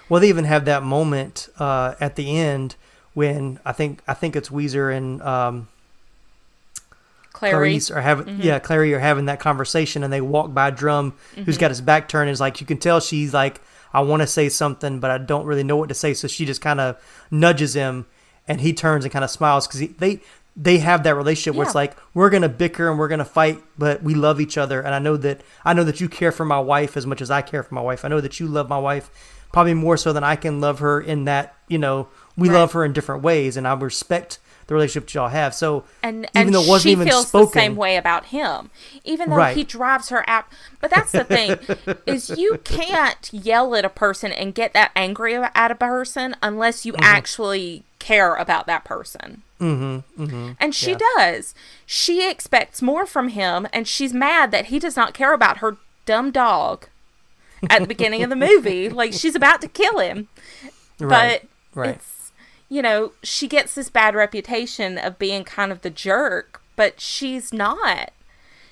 [0.09, 2.75] Well, they even have that moment uh, at the end
[3.13, 5.67] when I think I think it's Ouiser and um,
[7.31, 7.51] Clairee.
[7.71, 11.13] Clarice are having yeah Clairee are having that conversation and they walk by Drum
[11.45, 13.59] who's got his back turned and is like you can tell she's like
[13.93, 16.45] I want to say something but I don't really know what to say so she
[16.45, 16.97] just kind of
[17.31, 18.05] nudges him
[18.47, 20.19] and he turns and kind of smiles because they
[20.55, 24.03] they have that relationship where it's like we're gonna bicker and we're gonna fight but
[24.03, 26.59] we love each other and I know that I know that you care for my
[26.59, 28.77] wife as much as I care for my wife I know that you love my
[28.77, 29.09] wife
[29.51, 32.55] probably more so than I can love her in that you know we Right.
[32.59, 34.37] love her in different ways and I respect
[34.67, 37.27] the relationship that y'all have so and even and though it wasn't she even feels
[37.27, 38.69] spoken the same way about him,
[39.03, 39.57] even though Right.
[39.57, 40.45] he drives her out.
[40.79, 41.57] But that's the thing
[42.05, 46.85] is you can't yell at a person and get that angry at a person unless
[46.85, 47.03] you Mm-hmm.
[47.03, 49.41] actually care about that person.
[49.63, 51.55] Mm-hmm, And she does.
[51.85, 55.77] She expects more from him, and she's mad that he does not care about her
[56.05, 56.87] dumb dog
[57.69, 58.89] at the beginning of the movie.
[58.89, 60.27] Like she's about to kill him
[60.99, 61.89] Right, but right.
[61.95, 62.31] it's
[62.69, 67.53] you know she gets this bad reputation of being kind of the jerk but she's
[67.53, 68.11] not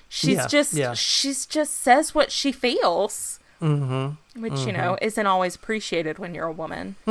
[0.08, 0.94] she's Yeah, just yeah.
[0.94, 6.46] she's just says what she feels mm-hmm, which you know isn't always appreciated when you're
[6.46, 6.96] a woman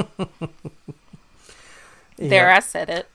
[2.17, 3.07] there i said it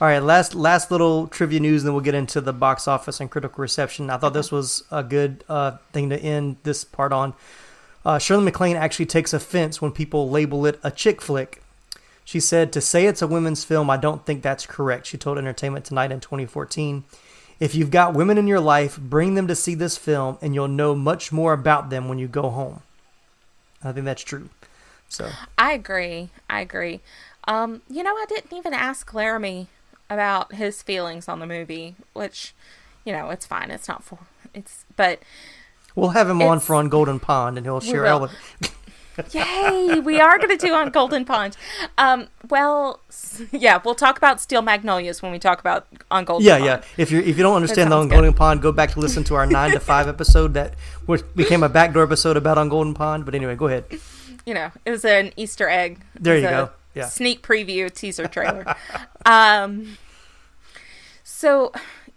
[0.00, 3.20] All right, last last little trivia news, and then we'll get into the box office
[3.20, 4.08] and critical reception.
[4.08, 7.34] I thought this was a good uh, thing to end this part on.
[8.04, 11.62] Uh, Shirley MacLaine actually takes offense when people label it a chick flick.
[12.24, 15.36] She said, "To say it's a women's film, I don't think that's correct." She told
[15.36, 17.04] Entertainment Tonight in 2014.
[17.58, 20.68] If you've got women in your life, bring them to see this film, and you'll
[20.68, 22.80] know much more about them when you go home.
[23.84, 24.48] I think that's true.
[25.10, 25.28] So
[25.58, 27.00] i agree i agree
[27.48, 29.68] um you know i didn't even ask laramie
[30.08, 32.54] about his feelings on the movie which
[33.04, 34.18] you know it's fine it's not for
[34.54, 35.20] it's but
[35.96, 38.30] We'll have him on for on Golden Pond, and he'll share all
[39.32, 40.00] Yay!
[40.00, 41.56] We are going to do on Golden Pond.
[41.98, 43.00] Um, well,
[43.50, 46.64] yeah, we'll talk about Steel Magnolias when we talk about on Golden Yeah, Pond.
[46.64, 46.82] yeah.
[46.96, 48.08] If you if you don't understand the on.
[48.08, 50.74] Golden Pond, go back to listen to our nine to five episode that
[51.06, 53.24] which became a backdoor episode about on Golden Pond.
[53.24, 53.84] But anyway, go ahead.
[54.46, 56.00] You know, it was an Easter egg.
[56.18, 56.70] There you go.
[56.94, 57.06] Yeah.
[57.06, 58.74] Sneak preview teaser trailer.
[59.26, 59.96] um.
[61.24, 61.72] So,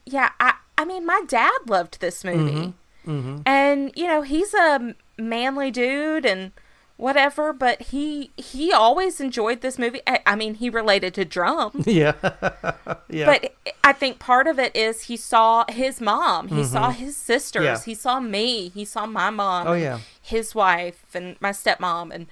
[0.06, 2.74] yeah, I I mean, my dad loved this movie,
[3.08, 3.42] Mm-hmm.
[3.46, 6.52] and you know, he's a manly dude and
[6.98, 10.02] whatever, but he he always enjoyed this movie.
[10.08, 11.84] I, I mean, he related to drum.
[11.86, 12.14] Yeah,
[13.10, 13.26] yeah.
[13.26, 17.64] But I think part of it is he saw his mom, he saw his sisters,
[17.66, 17.76] Mm-hmm.
[17.80, 17.84] Yeah.
[17.86, 20.00] he saw me, he saw my mom, Oh, yeah.
[20.22, 22.28] his wife, and my stepmom, and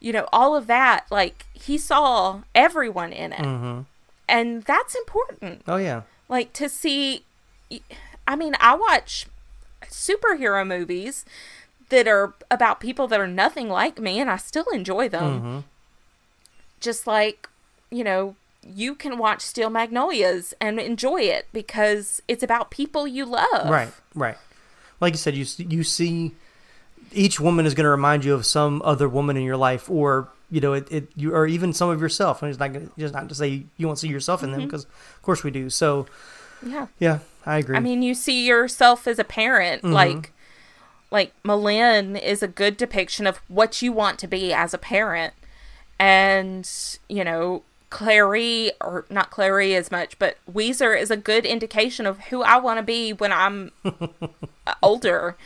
[0.00, 1.06] you know all of that.
[1.10, 3.80] Like he saw everyone in it, Mm-hmm.
[4.28, 5.62] and that's important.
[5.68, 7.24] oh yeah, Like to see,
[8.26, 9.26] I mean, I watch
[9.84, 11.24] superhero movies
[11.90, 15.38] that are about people that are nothing like me, and I still enjoy them.
[15.38, 15.58] Mm-hmm.
[16.80, 17.48] Just like,
[17.90, 23.24] you know, you can watch Steel Magnolias and enjoy it because it's about people you
[23.26, 23.68] love.
[23.68, 24.36] right, right.
[25.00, 26.32] Like you said, you you see
[27.12, 30.28] each woman is going to remind you of some other woman in your life, or
[30.50, 32.42] you know, it, it you or even some of yourself.
[32.42, 34.84] And it's not gonna, just not to say you won't see yourself in them because,
[34.84, 35.70] of course, we do.
[35.70, 36.06] So
[36.62, 36.86] Yeah.
[36.98, 37.76] yeah, I agree.
[37.76, 39.92] I mean, you see yourself as a parent, Mm-hmm.
[39.94, 40.32] like,
[41.10, 45.34] like M'Lynn is a good depiction of what you want to be as a parent,
[45.98, 46.68] and
[47.08, 52.18] you know, Clairee or not Clairee as much, but Ouiser is a good indication of
[52.26, 53.72] who I want to be when I'm
[54.82, 55.36] older,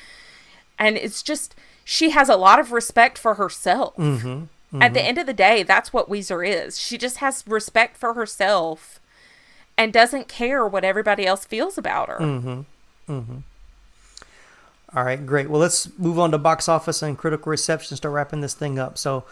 [0.79, 3.97] and it's just she has a lot of respect for herself.
[3.97, 4.83] Mm-hmm.
[4.83, 6.81] At the end of the day, that's what Ouiser is.
[6.81, 8.99] She just has respect for herself
[9.79, 12.19] and doesn't care what everybody else feels about her.
[12.19, 12.65] Mm.
[14.97, 15.51] All right, great.
[15.51, 17.97] Well, let's move on to box office and critical reception.
[17.97, 18.99] Start wrapping this thing up.
[18.99, 19.25] So,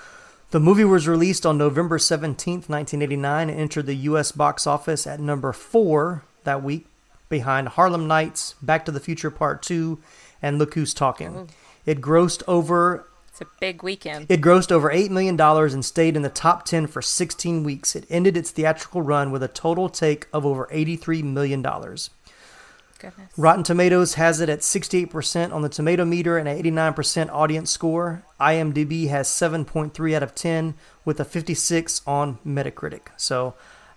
[0.50, 4.32] the movie was released on November seventeenth, nineteen eighty nine, and entered the U.S.
[4.32, 6.86] box office at number four that week,
[7.28, 9.98] behind Harlem Nights, Back to the Future Part Two,
[10.42, 11.48] and Look Who's Talking.
[11.86, 14.26] It grossed over It's a big weekend.
[14.28, 17.96] it grossed over $8 million and stayed in the top 10 for 16 weeks.
[17.96, 21.62] It ended its theatrical run with a total take of over $83 million.
[21.62, 23.32] Goodness.
[23.36, 28.22] Rotten Tomatoes has it at 68% on the tomato meter and an 89% audience score.
[28.40, 30.74] IMDb has 7.3 out of 10
[31.04, 33.08] with a 56 on Metacritic.
[33.16, 33.54] So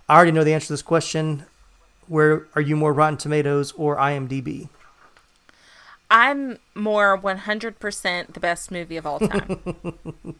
[0.10, 1.46] I already know the answer to this question.
[2.08, 4.70] Where are you more Rotten Tomatoes or IMDb?
[6.11, 9.60] I'm more 100% the best movie of all time.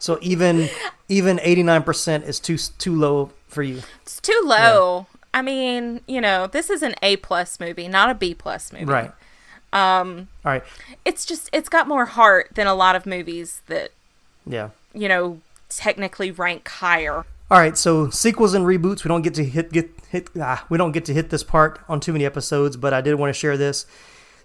[0.00, 0.68] So even
[1.08, 3.82] even 89% is too too low for you.
[4.02, 5.06] it's too low.
[5.32, 8.84] I mean, you know, this is an A plus movie, not a B plus movie.
[8.86, 9.12] Right.
[9.72, 10.64] Um all right.
[11.04, 13.92] It's just it's got more heart than a lot of movies that,
[14.44, 14.70] Yeah.
[14.92, 17.24] you know, technically rank higher.
[17.50, 19.04] All right, so sequels and reboots.
[19.04, 20.28] We don't get to hit get hit.
[20.38, 23.14] Ah, we don't get to hit this part on too many episodes, but I did
[23.14, 23.86] want to share this.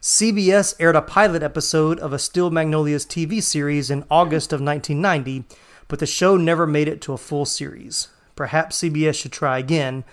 [0.01, 5.43] CBS aired a pilot episode of a Steel Magnolias TV series in August of 1990,
[5.89, 8.07] but the show never made it to a full series.
[8.33, 10.05] Perhaps CBS should try again.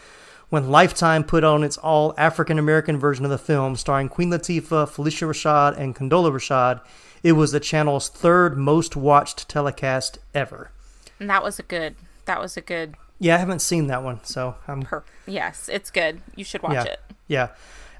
[0.48, 4.88] When Lifetime put on its all African American version of the film, starring Queen Latifah,
[4.88, 6.80] Phylicia Rashad, and Condola Rashad,
[7.22, 10.72] it was the channel's third most watched telecast ever.
[11.20, 11.94] And that was a good
[12.24, 15.92] that was a good Yeah, I haven't seen that one, so I'm per yes, it's
[15.92, 16.22] good.
[16.34, 17.00] You should watch yeah, it.
[17.28, 17.48] Yeah,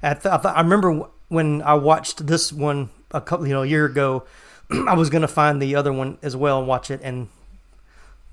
[0.03, 3.85] At the, I, remember when I watched this one a couple, you know, a year
[3.85, 4.25] ago.
[4.69, 7.29] I was gonna find the other one as well and watch it, and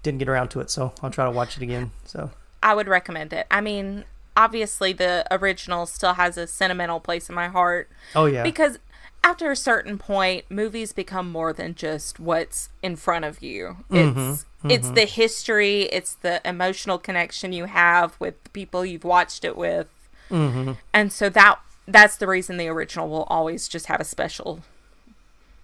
[0.02, 0.70] didn't get around to it.
[0.70, 1.90] So I'll try to watch it again.
[2.04, 2.30] So
[2.62, 3.46] I would recommend it.
[3.50, 4.04] I mean,
[4.36, 7.90] obviously the original still has a sentimental place in my heart.
[8.14, 8.42] Oh, yeah.
[8.42, 8.78] Because
[9.22, 13.78] after a certain point, movies become more than just what's in front of you.
[13.90, 14.18] Mm-hmm.
[14.18, 14.70] It's mm-hmm.
[14.70, 19.56] it's the history, it's the emotional connection you have with the people you've watched it
[19.56, 19.88] with.
[20.30, 20.72] Mm-hmm.
[20.92, 24.60] And so that that's the reason the original will always just have a special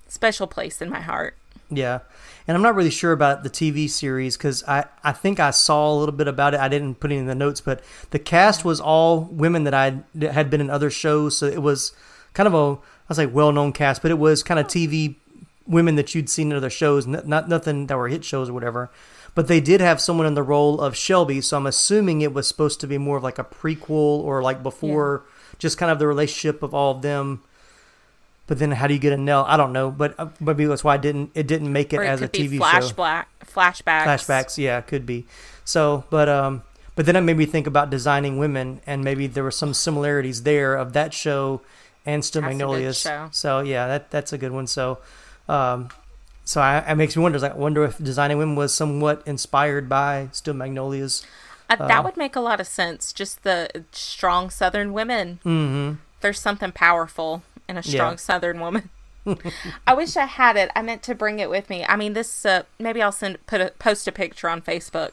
[0.09, 1.37] special place in my heart.
[1.71, 2.01] yeah,
[2.49, 5.93] and I'm not really sure about the TV series because I I think I saw
[5.93, 6.61] a little bit about it.
[6.61, 10.01] I didn't put it in the notes, but the cast was all women that I
[10.21, 11.93] had been in other shows, so it was
[12.35, 15.17] kind of a I was like well known cast, but it was kind of TV
[15.67, 18.53] women that you'd seen in other shows, not, not nothing that were hit shows or
[18.53, 18.91] whatever.
[19.37, 22.49] But they did have someone in the role of Shelby, so I'm assuming it was
[22.49, 23.91] supposed to be more of like a prequel
[24.25, 25.23] or like before,
[25.61, 27.43] just kind of the relationship of all of them.
[28.49, 29.45] But then, how do you get Annelle?
[29.47, 32.07] I don't know, but uh, maybe that's why it didn't it didn't make it it
[32.07, 32.65] as a TV show.
[32.65, 34.05] flashback flashbacks.
[34.05, 35.27] Flashbacks, yeah, could be.
[35.65, 36.65] So, but um,
[36.97, 40.43] but then it made me think about designing women, and maybe there were some similarities
[40.43, 41.61] there of that show
[42.05, 43.07] and Still That's Magnolias.
[43.31, 44.67] So yeah, that that's a good one.
[44.67, 44.99] So,
[45.49, 45.89] um,
[46.45, 47.39] so I, it makes me wonder.
[47.39, 51.25] Like, I wonder if Designing Women was somewhat inspired by Steel Magnolias.
[51.79, 53.13] Uh, that would make a lot of sense.
[53.13, 55.39] Just the strong Southern women.
[55.45, 55.97] Mm-hmm.
[56.21, 58.17] There's something powerful in a strong Yeah.
[58.17, 58.91] Southern woman.
[59.87, 60.71] I wish I had it.
[60.75, 61.85] I meant to bring it with me.
[61.85, 62.45] I mean, this.
[62.45, 65.11] Uh, maybe I'll send put a post a picture on Facebook.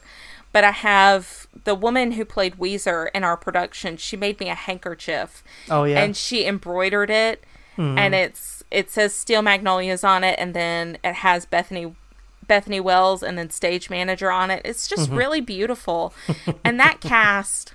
[0.53, 3.97] But I have the woman who played Ouiser in our production.
[3.97, 5.43] She made me a handkerchief.
[5.69, 6.01] Oh, yeah?
[6.01, 7.43] and she embroidered it,
[7.77, 11.95] and it's it says Steel Magnolias on it, and then it has Bethany
[12.47, 14.61] Bethany Wells and then stage manager on it.
[14.65, 15.15] It's just mm-hmm.
[15.15, 16.13] really beautiful.
[16.63, 17.73] and that cast,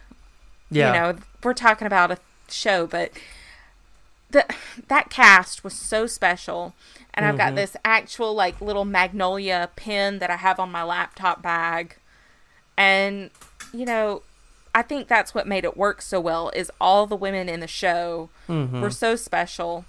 [0.70, 2.18] Yeah, you know, we're talking about a
[2.48, 3.12] show, but
[4.30, 4.46] the
[4.88, 6.74] that cast was so special.
[7.14, 7.56] And I've got mm-hmm.
[7.56, 11.96] this actual like little magnolia pin that I have on my laptop bag.
[12.76, 13.30] And
[13.74, 14.22] you know,
[14.74, 17.66] I think that's what made it work so well is all the women in the
[17.66, 18.80] show mm-hmm.
[18.80, 19.84] were so special.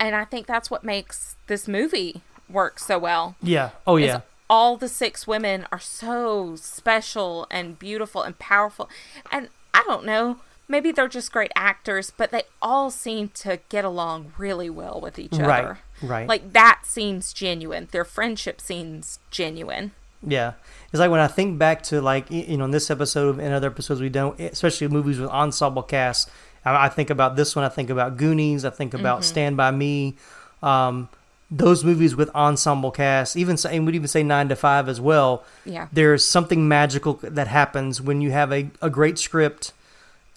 [0.00, 3.70] And I think that's what makes this movie work so well yeah.
[3.86, 4.20] Oh yeah.
[4.48, 8.88] all the six women are so special and beautiful and powerful.
[9.32, 13.84] And I don't know, maybe they're just great actors, but they all seem to get
[13.84, 15.78] along really well with each Right, other.
[16.02, 16.28] right.
[16.28, 17.88] Like that seems genuine.
[17.90, 19.92] Their friendship seems genuine.
[20.26, 20.52] Yeah,
[20.92, 23.66] it's like when I think back to like you know in this episode and other
[23.68, 26.30] episodes we done, especially movies with ensemble casts.
[26.64, 27.64] I, I think about this one.
[27.64, 28.64] I think about Goonies.
[28.64, 30.16] I think about Stand by Me.
[30.62, 31.08] Um,
[31.50, 35.44] those movies with ensemble casts, even and we'd even say Nine to Five as well.
[35.64, 35.88] Yeah.
[35.92, 39.72] there's something magical that happens when you have a, a great script,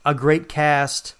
[0.06, 1.16] a great cast,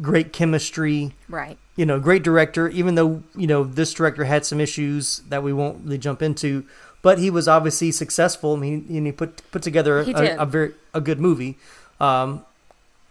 [0.00, 1.58] great chemistry Right.
[1.76, 5.52] you know, great director, even though, you know, this director had some issues that we
[5.52, 6.64] won't really jump into,
[7.02, 8.54] but he was obviously successful.
[8.54, 11.58] I mean, he, he put put together a, a very a good movie.
[12.00, 12.44] Um,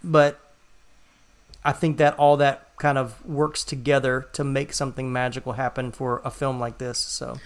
[0.04, 0.40] but
[1.64, 6.20] I think that all that kind of works together to make something magical happen for
[6.26, 6.98] a film like this.
[6.98, 7.38] So,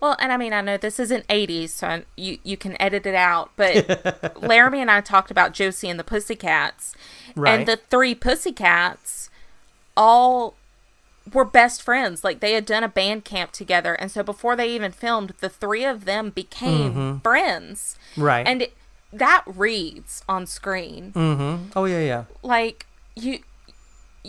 [0.00, 3.04] Well, and I mean, I know this isn't 80s, so I, you, you can edit
[3.04, 6.94] it out, but Laramie and I talked about Josie and the Pussycats.
[7.36, 7.58] Right.
[7.58, 9.28] And the three Pussycats
[9.94, 10.54] all
[11.34, 12.24] were best friends.
[12.24, 13.92] Like, they had done a band camp together.
[13.92, 17.98] And so before they even filmed, the three of them became friends.
[18.16, 18.46] right.
[18.46, 18.72] And it,
[19.12, 21.70] that reads on screen mm-hmm.
[21.74, 22.24] Oh yeah, yeah.
[22.42, 22.84] like
[23.16, 23.40] you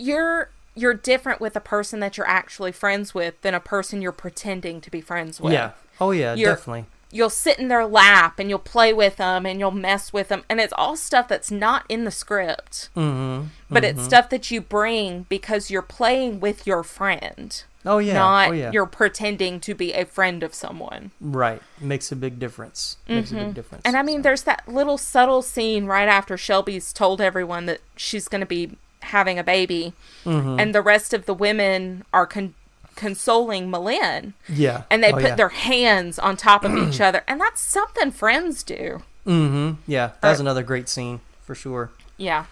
[0.00, 4.12] you're you're different with a person that you're actually friends with than a person you're
[4.12, 5.52] pretending to be friends with.
[5.52, 5.72] Yeah.
[6.00, 6.86] Oh yeah, You're- definitely.
[7.12, 10.44] You'll sit in their lap and you'll play with them and you'll mess with them
[10.48, 12.88] and it's all stuff that's not in the script.
[12.96, 13.48] Mm-hmm.
[13.68, 17.64] But it's stuff that you bring because you're playing with your friend.
[17.84, 18.14] Oh yeah.
[18.14, 18.70] Not oh yeah.
[18.70, 21.10] you're pretending to be a friend of someone.
[21.20, 21.60] right.
[21.80, 22.96] Makes a big difference.
[23.08, 23.82] Makes a big difference.
[23.82, 23.88] Mm-hmm.
[23.88, 28.28] And I mean, there's that little subtle scene right after Shelby's told everyone that she's
[28.28, 29.92] going to be having a baby,
[30.24, 30.60] Mm-hmm.
[30.60, 32.54] and the rest of the women are con-
[32.96, 34.82] consoling M'Lynn, yeah.
[34.90, 35.34] and they oh, put yeah.
[35.34, 39.02] their hands on top of each other, and that's something friends do.
[39.26, 39.80] Mm-hmm.
[39.90, 41.90] Yeah, that's Or- another great scene for sure.
[42.16, 42.44] Yeah,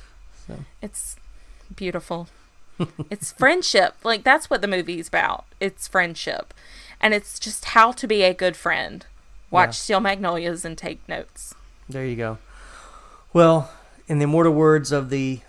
[0.80, 1.16] it's
[1.76, 2.28] beautiful.
[3.10, 3.94] it's friendship.
[4.02, 5.44] Like that's what the movie's about.
[5.60, 6.54] It's friendship,
[7.00, 9.04] and it's just how to be a good friend.
[9.50, 9.72] Watch Yeah.
[9.72, 11.54] Steel Magnolias and take notes.
[11.88, 12.38] There you go.
[13.32, 13.70] Well,
[14.06, 15.40] in the immortal words of the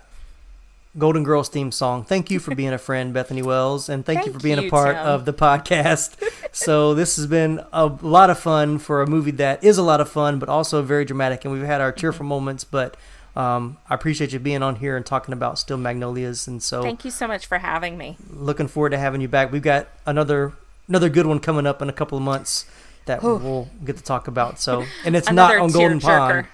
[0.98, 4.32] Golden Girls theme song, thank you for being a friend, Bethany Wells, and thank, you
[4.32, 5.06] for Thank being a part Tim.
[5.06, 6.16] of the podcast.
[6.52, 10.00] so this has been a lot of fun for a movie that is a lot
[10.00, 12.64] of fun, but also very dramatic, and we've had our tearful moments.
[12.64, 12.96] But
[13.36, 17.04] um, I appreciate you being on here and talking about Steel Magnolias, and so Thank
[17.04, 18.16] you so much for having me.
[18.28, 19.52] looking forward to having you back.
[19.52, 20.52] We've got another
[20.88, 22.66] another good one coming up in a couple of months
[23.06, 24.58] that we'll get to talk about.
[24.58, 26.42] So, and it's not on Golden tearjerker.
[26.42, 26.46] Pond.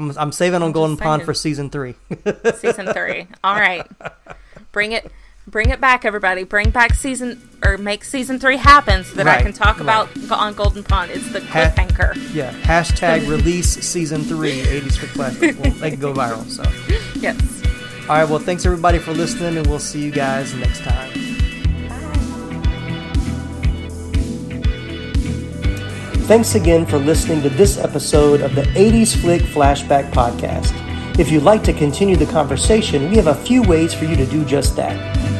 [0.00, 1.94] I'm, I'm saving on Golden Pond for season three.
[2.56, 3.26] season three.
[3.44, 3.86] All right,
[4.72, 5.10] bring it,
[5.46, 6.44] bring it back, everybody.
[6.44, 9.82] Bring back season or make season three happen so that I can talk right.
[10.16, 11.10] about on Golden Pond.
[11.10, 12.34] It's the Ha- cliffhanger.
[12.34, 12.52] yeah.
[12.62, 14.62] Hashtag release season three.
[14.62, 15.58] 80s for classic.
[15.58, 16.48] We'll make go viral.
[16.48, 16.62] So,
[17.20, 17.62] Yes.
[18.08, 18.28] all right.
[18.28, 21.10] Well, thanks everybody for listening, and we'll see you guys next time.
[26.30, 30.70] Thanks again for listening to this episode of the 80s Flick Flashback Podcast.
[31.18, 34.24] If you'd like to continue the conversation, we have a few ways for you to
[34.26, 34.96] do just that.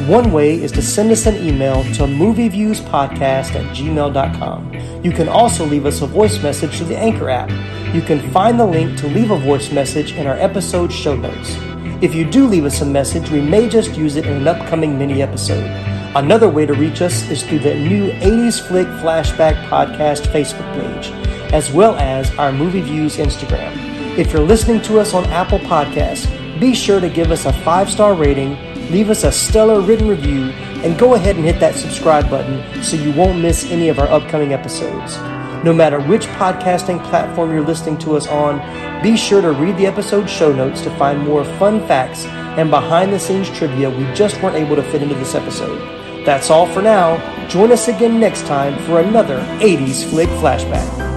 [0.09, 5.05] One way is to send us an email to movieviewspodcast at gmail.com.
[5.05, 7.51] You can also leave us a voice message through the Anchor app.
[7.95, 11.57] You can find the link to leave a voice message in our episode show notes.
[12.03, 14.99] If you do leave us a message, we may just use it in an upcoming
[14.99, 15.90] mini episode.
[16.17, 21.13] Another way to reach us is through the new 80s Flick Flashback Podcast Facebook page,
[21.53, 24.19] as well as our Movie Views Instagram.
[24.19, 26.27] If you're listening to us on Apple Podcasts,
[26.59, 28.59] be sure to give us a five star rating,
[28.91, 30.47] leave us a stellar written review,
[30.83, 34.09] and go ahead and hit that subscribe button so you won't miss any of our
[34.09, 35.17] upcoming episodes.
[35.63, 38.59] No matter which podcasting platform you're listening to us on,
[39.01, 43.13] be sure to read the episode show notes to find more fun facts and behind
[43.13, 46.00] the scenes trivia we just weren't able to fit into this episode.
[46.25, 47.19] That's all for now.
[47.49, 51.10] Join us again next time for another 80s Flick Flashback.